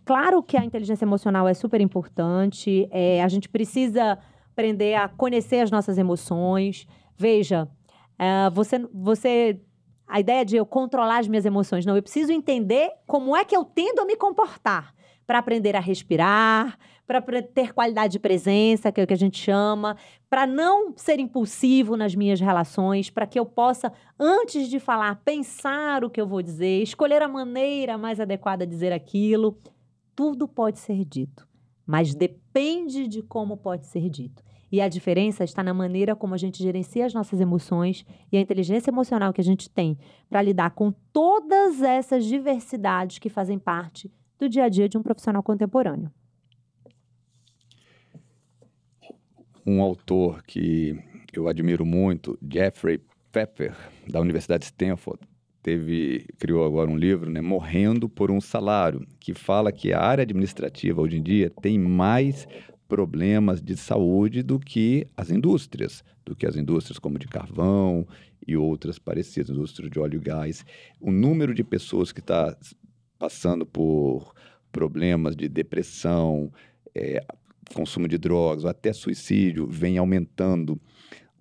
Claro 0.03 0.41
que 0.41 0.57
a 0.57 0.65
inteligência 0.65 1.05
emocional 1.05 1.47
é 1.47 1.53
super 1.53 1.79
importante, 1.79 2.87
é, 2.91 3.23
a 3.23 3.27
gente 3.27 3.47
precisa 3.47 4.17
aprender 4.55 4.95
a 4.95 5.09
conhecer 5.09 5.59
as 5.59 5.69
nossas 5.69 5.97
emoções. 5.97 6.87
Veja, 7.17 7.67
uh, 8.13 8.49
você, 8.51 8.79
você. 8.93 9.59
A 10.07 10.19
ideia 10.19 10.45
de 10.45 10.55
eu 10.55 10.65
controlar 10.65 11.19
as 11.19 11.27
minhas 11.27 11.45
emoções. 11.45 11.85
Não, 11.85 11.95
eu 11.95 12.03
preciso 12.03 12.31
entender 12.31 12.91
como 13.05 13.35
é 13.35 13.43
que 13.43 13.55
eu 13.55 13.65
tendo 13.65 14.01
a 14.01 14.05
me 14.05 14.15
comportar 14.15 14.93
para 15.25 15.39
aprender 15.39 15.75
a 15.75 15.79
respirar, 15.79 16.77
para 17.07 17.21
ter 17.41 17.73
qualidade 17.73 18.13
de 18.13 18.19
presença, 18.19 18.91
que 18.91 19.01
é 19.01 19.03
o 19.03 19.07
que 19.07 19.13
a 19.13 19.17
gente 19.17 19.37
chama, 19.37 19.97
para 20.29 20.45
não 20.45 20.93
ser 20.95 21.19
impulsivo 21.19 21.97
nas 21.97 22.13
minhas 22.13 22.39
relações, 22.39 23.09
para 23.09 23.25
que 23.25 23.39
eu 23.39 23.45
possa, 23.45 23.91
antes 24.19 24.69
de 24.69 24.79
falar, 24.79 25.15
pensar 25.25 26.03
o 26.03 26.09
que 26.09 26.21
eu 26.21 26.27
vou 26.27 26.43
dizer, 26.43 26.83
escolher 26.83 27.23
a 27.23 27.27
maneira 27.27 27.97
mais 27.97 28.19
adequada 28.19 28.65
de 28.65 28.71
dizer 28.71 28.93
aquilo. 28.93 29.57
Tudo 30.15 30.47
pode 30.47 30.77
ser 30.77 31.03
dito, 31.03 31.47
mas 31.85 32.15
depende 32.15 33.07
de 33.07 33.21
como 33.21 33.57
pode 33.57 33.85
ser 33.87 34.09
dito. 34.09 34.43
E 34.71 34.81
a 34.81 34.89
diferença 34.89 35.43
está 35.43 35.63
na 35.63 35.73
maneira 35.73 36.15
como 36.15 36.33
a 36.33 36.37
gente 36.37 36.61
gerencia 36.61 37.05
as 37.05 37.13
nossas 37.13 37.39
emoções 37.39 38.05
e 38.31 38.37
a 38.37 38.41
inteligência 38.41 38.89
emocional 38.89 39.31
que 39.31 39.41
a 39.41 39.43
gente 39.43 39.69
tem 39.69 39.97
para 40.29 40.41
lidar 40.41 40.71
com 40.71 40.91
todas 41.13 41.81
essas 41.81 42.25
diversidades 42.25 43.19
que 43.19 43.29
fazem 43.29 43.59
parte 43.59 44.11
do 44.37 44.49
dia 44.49 44.65
a 44.65 44.69
dia 44.69 44.89
de 44.89 44.97
um 44.97 45.03
profissional 45.03 45.43
contemporâneo. 45.43 46.11
Um 49.65 49.81
autor 49.81 50.43
que 50.43 50.99
eu 51.33 51.47
admiro 51.47 51.85
muito, 51.85 52.37
Jeffrey 52.41 53.01
Pepper, 53.31 53.75
da 54.07 54.19
Universidade 54.19 54.61
de 54.61 54.65
Stanford, 54.65 55.19
teve, 55.65 56.27
criou 56.37 56.63
agora 56.63 56.91
um 56.91 56.95
livro, 56.95 57.27
né, 57.27 57.41
Morrendo 57.41 58.07
por 58.07 58.29
um 58.29 58.39
Salário, 58.39 59.03
que 59.19 59.33
fala 59.33 59.71
que 59.71 59.91
a 59.91 59.99
área 59.99 60.21
administrativa 60.21 61.01
hoje 61.01 61.17
em 61.17 61.23
dia 61.23 61.51
tem 61.59 61.79
mais 61.79 62.47
problemas 62.87 63.63
de 63.63 63.75
saúde 63.75 64.43
do 64.43 64.59
que 64.59 65.07
as 65.17 65.31
indústrias, 65.31 66.03
do 66.23 66.35
que 66.35 66.45
as 66.45 66.55
indústrias 66.55 66.99
como 66.99 67.17
de 67.17 67.27
carvão 67.27 68.07
e 68.47 68.55
outras 68.55 68.99
parecidas, 68.99 69.49
indústria 69.49 69.89
de 69.89 69.99
óleo 69.99 70.17
e 70.17 70.23
gás. 70.23 70.63
O 71.01 71.11
número 71.11 71.51
de 71.51 71.63
pessoas 71.63 72.11
que 72.11 72.19
está 72.19 72.55
passando 73.17 73.65
por 73.65 74.35
problemas 74.71 75.35
de 75.35 75.49
depressão, 75.49 76.53
é, 76.93 77.25
consumo 77.73 78.07
de 78.07 78.19
drogas, 78.19 78.65
até 78.65 78.93
suicídio, 78.93 79.65
vem 79.65 79.97
aumentando. 79.97 80.79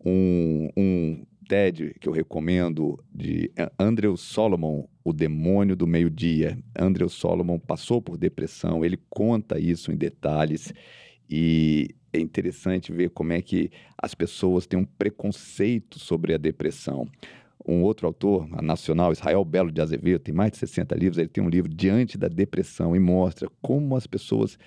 Um, 0.03 0.71
um 0.75 1.27
TED 1.47 1.95
que 2.01 2.09
eu 2.09 2.13
recomendo 2.13 2.99
de 3.15 3.51
Andrew 3.79 4.17
Solomon, 4.17 4.85
O 5.05 5.13
Demônio 5.13 5.77
do 5.77 5.87
Meio-Dia. 5.87 6.59
Andrew 6.79 7.09
Solomon 7.09 7.59
passou 7.59 8.01
por 8.01 8.17
depressão, 8.17 8.85
ele 8.85 8.99
conta 9.09 9.59
isso 9.59 9.93
em 9.93 9.97
detalhes 9.97 10.73
e 11.29 11.95
é 12.13 12.21
interessante 12.21 12.93
ver 12.93 13.11
como 13.11 13.33
é 13.33 13.43
que 13.43 13.71
as 13.99 14.15
pessoas 14.15 14.67
têm 14.67 14.79
um 14.79 14.85
preconceito 14.85 15.99
sobre 15.99 16.35
a 16.35 16.39
depressão. 16.39 17.09
Um 17.67 17.83
outro 17.83 18.07
autor, 18.07 18.47
a 18.53 18.61
nacional, 18.61 19.11
Israel 19.11 19.45
Belo 19.45 19.73
de 19.73 19.81
Azevedo, 19.81 20.21
tem 20.21 20.35
mais 20.35 20.53
de 20.53 20.59
60 20.59 20.95
livros, 20.95 21.19
ele 21.19 21.29
tem 21.29 21.43
um 21.43 21.49
livro 21.49 21.69
Diante 21.73 22.19
da 22.19 22.29
Depressão 22.29 22.95
e 22.95 22.99
mostra 22.99 23.49
como 23.63 23.97
as 23.97 24.07
pessoas 24.07 24.59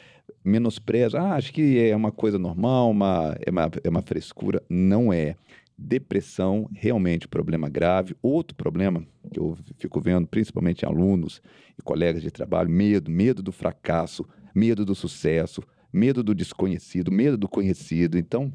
menosprezam. 0.44 1.22
Ah, 1.22 1.36
acho 1.36 1.54
que 1.54 1.78
é 1.80 1.96
uma 1.96 2.12
coisa 2.12 2.40
normal, 2.40 2.90
uma, 2.90 3.38
é, 3.46 3.52
uma, 3.52 3.72
é 3.84 3.90
uma 3.90 4.02
frescura. 4.02 4.64
Não 4.68 5.14
é. 5.14 5.36
Depressão, 5.78 6.68
realmente, 6.74 7.28
problema 7.28 7.70
grave. 7.70 8.16
Outro 8.22 8.56
problema 8.56 9.06
que 9.32 9.40
eu 9.40 9.56
fico 9.78 10.02
vendo, 10.02 10.28
principalmente 10.28 10.84
em 10.84 10.88
alunos 10.88 11.42
e 11.78 11.82
colegas 11.82 12.22
de 12.22 12.32
trabalho, 12.32 12.70
medo, 12.70 13.12
medo 13.12 13.44
do 13.44 13.52
fracasso, 13.52 14.28
medo 14.56 14.84
do 14.84 14.96
sucesso, 14.96 15.62
medo 15.94 16.24
do 16.24 16.34
desconhecido, 16.34 17.12
medo 17.12 17.38
do 17.38 17.48
conhecido. 17.48 18.18
Então, 18.18 18.52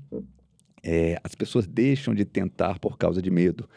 é, 0.82 1.16
as 1.22 1.34
pessoas 1.34 1.66
deixam 1.66 2.12
de 2.14 2.24
tentar 2.24 2.78
por 2.80 2.98
causa 2.98 3.22
de 3.22 3.30
medo. 3.30 3.68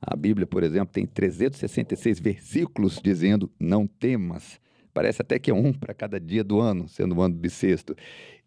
A 0.00 0.16
Bíblia, 0.16 0.46
por 0.46 0.62
exemplo, 0.62 0.92
tem 0.92 1.06
366 1.06 2.18
versículos 2.18 3.00
dizendo 3.02 3.50
não 3.58 3.86
temas. 3.86 4.60
Parece 4.94 5.20
até 5.20 5.38
que 5.38 5.50
é 5.50 5.54
um 5.54 5.72
para 5.72 5.92
cada 5.92 6.18
dia 6.18 6.42
do 6.42 6.60
ano, 6.60 6.88
sendo 6.88 7.14
o 7.14 7.20
ano 7.20 7.34
bissexto. 7.34 7.94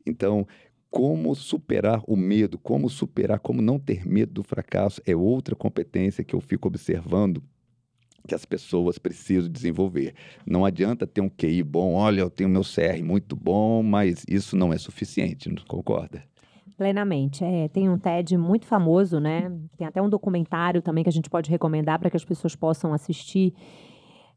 Então, 0.05 0.47
como 0.89 1.36
superar 1.36 2.02
o 2.08 2.15
medo, 2.15 2.58
como 2.58 2.89
superar, 2.89 3.39
como 3.39 3.62
não 3.62 3.78
ter 3.78 4.08
medo 4.08 4.34
do 4.34 4.43
fracasso, 4.43 5.02
é 5.06 5.15
outra 5.15 5.56
competência 5.56 6.23
que 6.23 6.36
eu 6.36 6.41
fico 6.41 6.67
observando 6.67 7.43
que 8.28 8.36
as 8.36 8.45
pessoas 8.45 8.97
precisam 8.97 9.49
desenvolver. 9.49 10.13
Não 10.45 10.65
adianta 10.65 11.08
ter 11.08 11.21
um 11.21 11.30
QI 11.30 11.63
bom, 11.63 11.93
olha, 11.93 12.21
eu 12.21 12.30
tenho 12.30 12.49
meu 12.49 12.62
CR 12.62 13.04
muito 13.04 13.36
bom, 13.36 13.82
mas 13.82 14.25
isso 14.28 14.56
não 14.56 14.73
é 14.73 14.78
suficiente, 14.78 15.49
não 15.49 15.63
concorda? 15.67 16.23
Plenamente. 16.78 17.43
É, 17.43 17.67
tem 17.67 17.89
um 17.89 17.97
TED 17.97 18.38
muito 18.38 18.65
famoso, 18.65 19.19
né? 19.19 19.52
Tem 19.78 19.86
até 19.86 20.02
um 20.02 20.10
documentário 20.10 20.82
também 20.82 21.04
que 21.04 21.10
a 21.10 21.13
gente 21.13 21.30
pode 21.30 21.49
recomendar 21.49 21.99
para 21.99 22.10
que 22.10 22.15
as 22.15 22.23
pessoas 22.23 22.56
possam 22.56 22.93
assistir, 22.93 23.54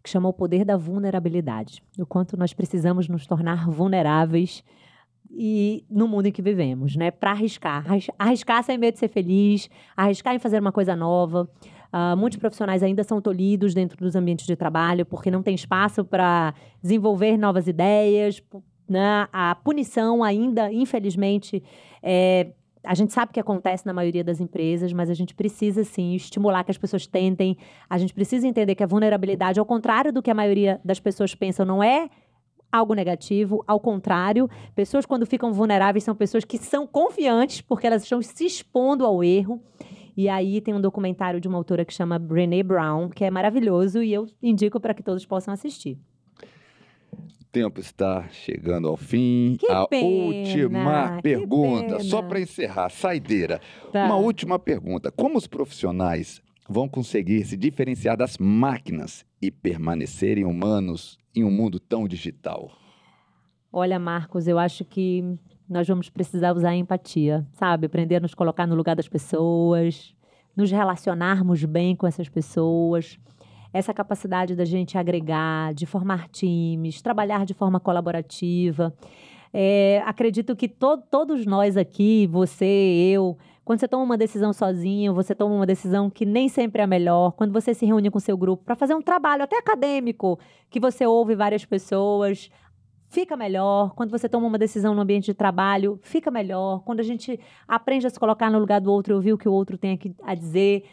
que 0.03 0.11
chama 0.11 0.29
O 0.29 0.33
Poder 0.33 0.65
da 0.65 0.77
Vulnerabilidade. 0.77 1.83
O 1.99 2.07
quanto 2.07 2.37
nós 2.37 2.53
precisamos 2.53 3.09
nos 3.09 3.27
tornar 3.27 3.69
vulneráveis 3.71 4.65
e 5.35 5.85
no 5.91 6.07
mundo 6.07 6.27
em 6.27 6.33
que 6.33 6.43
vivemos, 6.43 6.95
né? 6.95 7.11
Para 7.11 7.31
arriscar. 7.31 7.85
Arriscar 8.19 8.63
sem 8.63 8.77
medo 8.77 8.95
de 8.95 9.01
ser 9.01 9.09
feliz, 9.09 9.69
arriscar 9.97 10.35
em 10.35 10.39
fazer 10.39 10.61
uma 10.61 10.73
coisa 10.73 10.95
nova. 10.95 11.49
Uh, 11.93 12.17
muitos 12.17 12.39
profissionais 12.39 12.83
ainda 12.83 13.05
são 13.05 13.21
tolhidos 13.21 13.75
dentro 13.75 13.99
dos 13.99 14.17
ambientes 14.17 14.47
de 14.47 14.57
trabalho 14.57 15.05
porque 15.05 15.31
não 15.31 15.43
tem 15.43 15.55
espaço 15.55 16.05
para 16.05 16.55
desenvolver 16.83 17.37
novas 17.37 17.67
ideias. 17.67 18.43
Né? 18.89 19.29
A 19.33 19.55
punição 19.55 20.23
ainda, 20.23 20.73
infelizmente, 20.73 21.63
é, 22.03 22.53
a 22.85 22.95
gente 22.95 23.13
sabe 23.13 23.33
que 23.33 23.39
acontece 23.39 23.87
na 23.87 23.93
maioria 23.93 24.25
das 24.25 24.41
empresas, 24.41 24.93
mas 24.93 25.09
a 25.09 25.15
gente 25.15 25.35
precisa 25.35 25.85
sim 25.85 26.15
estimular 26.15 26.65
que 26.65 26.71
as 26.71 26.79
pessoas 26.79 27.07
tentem. 27.07 27.57
A 27.89 27.97
gente 27.97 28.13
precisa 28.13 28.47
entender 28.47 28.75
que 28.75 28.83
a 28.83 28.87
vulnerabilidade, 28.87 29.61
ao 29.61 29.67
contrário 29.67 30.13
do 30.13 30.21
que 30.21 30.31
a 30.31 30.35
maioria 30.35 30.81
das 30.85 30.99
pessoas 30.99 31.35
pensam, 31.35 31.65
não 31.65 31.83
é 31.83 32.11
algo 32.73 32.95
negativo. 32.95 33.63
Ao 33.67 33.79
contrário, 33.79 34.49
pessoas 34.75 35.05
quando 35.05 35.27
ficam 35.27 35.53
vulneráveis 35.53 36.03
são 36.03 36.15
pessoas 36.15 36.45
que 36.45 36.57
são 36.57 36.87
confiantes 36.87 37.61
porque 37.61 37.87
elas 37.87 38.03
estão 38.03 38.23
se 38.23 38.47
expondo 38.47 39.05
ao 39.05 39.23
erro. 39.23 39.63
E 40.17 40.29
aí 40.29 40.61
tem 40.61 40.75
um 40.75 40.81
documentário 40.81 41.41
de 41.41 41.49
uma 41.49 41.59
autora 41.59 41.85
que 41.85 41.93
chama 41.93 42.19
Brené 42.19 42.63
Brown, 42.63 43.09
que 43.09 43.25
é 43.25 43.31
maravilhoso 43.31 44.03
e 44.03 44.13
eu 44.13 44.27
indico 44.43 44.81
para 44.81 44.95
que 44.95 45.03
todos 45.03 45.25
possam 45.25 45.53
assistir. 45.53 45.99
O 47.13 47.45
tempo 47.53 47.81
está 47.81 48.27
chegando 48.31 48.89
ao 48.89 48.97
fim. 48.97 49.57
Que 49.59 49.71
a 49.71 49.87
pena, 49.87 50.07
última 50.07 51.21
pergunta, 51.23 52.01
só 52.01 52.23
para 52.23 52.41
encerrar, 52.41 52.89
saideira. 52.89 53.61
Tá. 53.93 54.07
Uma 54.07 54.17
última 54.17 54.59
pergunta. 54.59 55.11
Como 55.11 55.37
os 55.37 55.47
profissionais 55.47 56.43
vão 56.73 56.89
conseguir 56.89 57.45
se 57.45 57.57
diferenciar 57.57 58.17
das 58.17 58.39
máquinas 58.39 59.25
e 59.41 59.51
permanecerem 59.51 60.45
humanos 60.45 61.19
em 61.35 61.45
um 61.45 61.51
mundo 61.51 61.79
tão 61.79 62.09
digital? 62.09 62.71
Olha, 63.73 63.99
Marcos, 63.99 64.49
eu 64.49 64.59
acho 64.59 64.85
que 64.85 65.39
nós 65.69 65.87
vamos 65.87 66.11
precisar 66.11 66.53
usar 66.55 66.71
a 66.71 66.77
empatia, 66.77 67.47
sabe? 67.53 67.87
Aprender 67.87 68.17
a 68.17 68.21
nos 68.21 68.35
colocar 68.35 68.67
no 68.67 68.75
lugar 68.75 68.97
das 68.97 69.09
pessoas, 69.09 70.15
nos 70.57 70.71
relacionarmos 70.71 71.65
bem 71.65 71.97
com 71.97 72.07
essas 72.07 72.29
pessoas. 72.29 73.19
Essa 73.73 73.95
capacidade 73.95 74.55
da 74.55 74.67
gente 74.67 74.99
agregar, 74.99 75.73
de 75.73 75.87
formar 75.87 76.29
times, 76.29 77.01
trabalhar 77.01 77.47
de 77.47 77.55
forma 77.55 77.81
colaborativa. 77.81 78.95
É, 79.53 80.03
acredito 80.07 80.57
que 80.57 80.69
to 80.69 80.99
todos 81.11 81.47
nós 81.47 81.77
aqui, 81.77 82.27
você, 82.27 82.65
eu, 82.65 83.39
quando 83.65 83.79
você 83.79 83.87
toma 83.87 84.03
uma 84.03 84.19
decisão 84.19 84.53
sozinho, 84.53 85.15
você 85.15 85.35
toma 85.35 85.55
uma 85.55 85.67
decisão 85.67 86.11
que 86.11 86.27
nem 86.27 86.49
sempre 86.49 86.81
é 86.81 86.85
a 86.85 86.87
melhor. 86.87 87.33
Quando 87.33 87.53
você 87.53 87.73
se 87.73 87.87
reúne 87.87 88.11
com 88.11 88.19
seu 88.19 88.37
grupo 88.37 88.65
para 88.65 88.75
fazer 88.75 88.95
um 88.95 89.03
trabalho 89.03 89.45
até 89.45 89.57
acadêmico, 89.57 90.39
que 90.69 90.81
você 90.81 91.07
ouve 91.07 91.37
várias 91.37 91.65
pessoas, 91.65 92.51
fica 93.09 93.37
melhor. 93.37 93.95
Quando 93.95 94.11
você 94.11 94.29
toma 94.29 94.47
uma 94.49 94.59
decisão 94.59 94.95
no 94.95 95.03
ambiente 95.03 95.27
de 95.27 95.35
trabalho, 95.35 96.01
fica 96.03 96.31
melhor. 96.31 96.81
Quando 96.81 97.01
a 97.01 97.05
gente 97.05 97.39
aprende 97.69 98.07
a 98.07 98.11
se 98.11 98.19
colocar 98.19 98.51
no 98.51 98.59
lugar 98.59 98.81
do 98.81 98.91
outro 98.91 99.13
e 99.13 99.17
ouvir 99.17 99.33
o 99.33 99.39
que 99.39 99.49
o 99.49 99.53
outro 99.53 99.79
tem 99.79 99.99
a 100.25 100.35
dizer, 100.35 100.85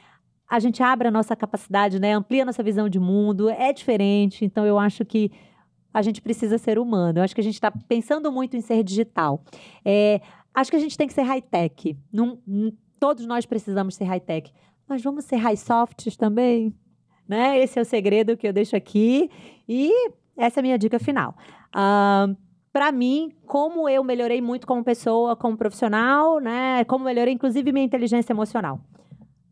a 0.48 0.60
gente 0.60 0.84
abre 0.84 1.08
a 1.08 1.12
nossa 1.12 1.36
capacidade, 1.36 2.00
né? 2.00 2.14
amplia 2.14 2.44
a 2.44 2.46
nossa 2.46 2.62
visão 2.62 2.88
de 2.88 3.00
mundo, 3.00 3.50
é 3.50 3.74
diferente. 3.74 4.46
Então, 4.46 4.66
eu 4.66 4.78
acho 4.78 5.04
que 5.06 5.32
a 5.94 6.02
gente 6.02 6.22
precisa 6.22 6.58
ser 6.58 6.78
humano. 6.78 7.20
Eu 7.20 7.24
acho 7.24 7.34
que 7.34 7.42
a 7.42 7.44
gente 7.44 7.56
está 7.56 7.72
pensando 7.72 8.32
muito 8.32 8.56
em 8.56 8.62
ser 8.62 8.84
digital. 8.84 9.44
É, 9.84 10.22
acho 10.54 10.72
que 10.72 10.78
a 10.78 10.80
gente 10.80 10.98
tem 10.98 11.08
que 11.08 11.14
ser 11.14 11.24
high-tech. 11.24 11.98
Todos 13.00 13.26
nós 13.26 13.46
precisamos 13.46 13.96
ser 13.96 14.06
high-tech. 14.06 14.52
Mas 14.88 15.02
vamos 15.02 15.26
ser 15.26 15.38
high-softs 15.38 16.18
também? 16.18 16.74
Né? 17.28 17.60
Esse 17.60 17.78
é 17.78 17.82
o 17.82 17.86
segredo 17.86 18.36
que 18.36 18.48
eu 18.48 18.54
deixo 18.54 18.76
aqui. 18.76 19.30
E 19.68 19.92
essa 20.36 20.60
é 20.60 20.62
a 20.62 20.64
minha 20.64 20.78
dica 20.78 20.98
final. 21.00 21.36
Uh, 21.70 22.36
para 22.72 22.92
mim, 22.92 23.32
como 23.46 23.88
eu 23.90 24.04
melhorei 24.04 24.42
muito 24.42 24.66
como 24.66 24.84
pessoa, 24.84 25.36
como 25.36 25.58
profissional, 25.58 26.40
né? 26.40 26.84
Como 26.86 27.06
melhorei, 27.06 27.34
inclusive, 27.34 27.72
minha 27.72 27.86
inteligência 27.86 28.32
emocional. 28.32 28.80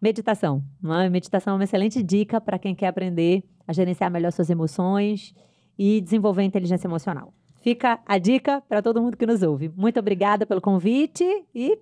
Meditação. 0.01 0.63
Né? 0.81 1.09
Meditação 1.09 1.53
é 1.53 1.57
uma 1.57 1.63
excelente 1.63 2.01
dica 2.03 2.39
para 2.39 2.59
quem 2.59 2.75
quer 2.75 2.87
aprender 2.87 3.43
a 3.67 3.73
gerenciar 3.73 4.09
melhor 4.11 4.31
suas 4.31 4.49
emoções 4.49 5.33
e 5.77 5.99
desenvolver 6.01 6.43
inteligência 6.43 6.87
emocional. 6.87 7.33
Fica 7.67 7.99
a 8.05 8.17
dica 8.17 8.61
para 8.61 8.81
todo 8.81 9.01
mundo 9.01 9.17
que 9.17 9.25
nos 9.25 9.43
ouve. 9.43 9.69
Muito 9.75 9.99
obrigada 9.99 10.45
pelo 10.45 10.61
convite 10.61 11.25
e 11.53 11.77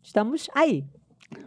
estamos 0.00 0.48
aí. 0.54 0.84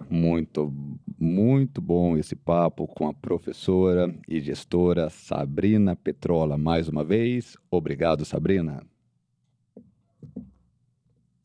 Muito, 0.09 0.73
muito 1.17 1.79
bom 1.79 2.17
esse 2.17 2.35
papo 2.35 2.85
com 2.85 3.07
a 3.07 3.13
professora 3.13 4.13
e 4.27 4.41
gestora 4.41 5.09
Sabrina 5.09 5.95
Petrola. 5.95 6.57
Mais 6.57 6.89
uma 6.89 7.01
vez, 7.01 7.55
obrigado, 7.71 8.25
Sabrina. 8.25 8.83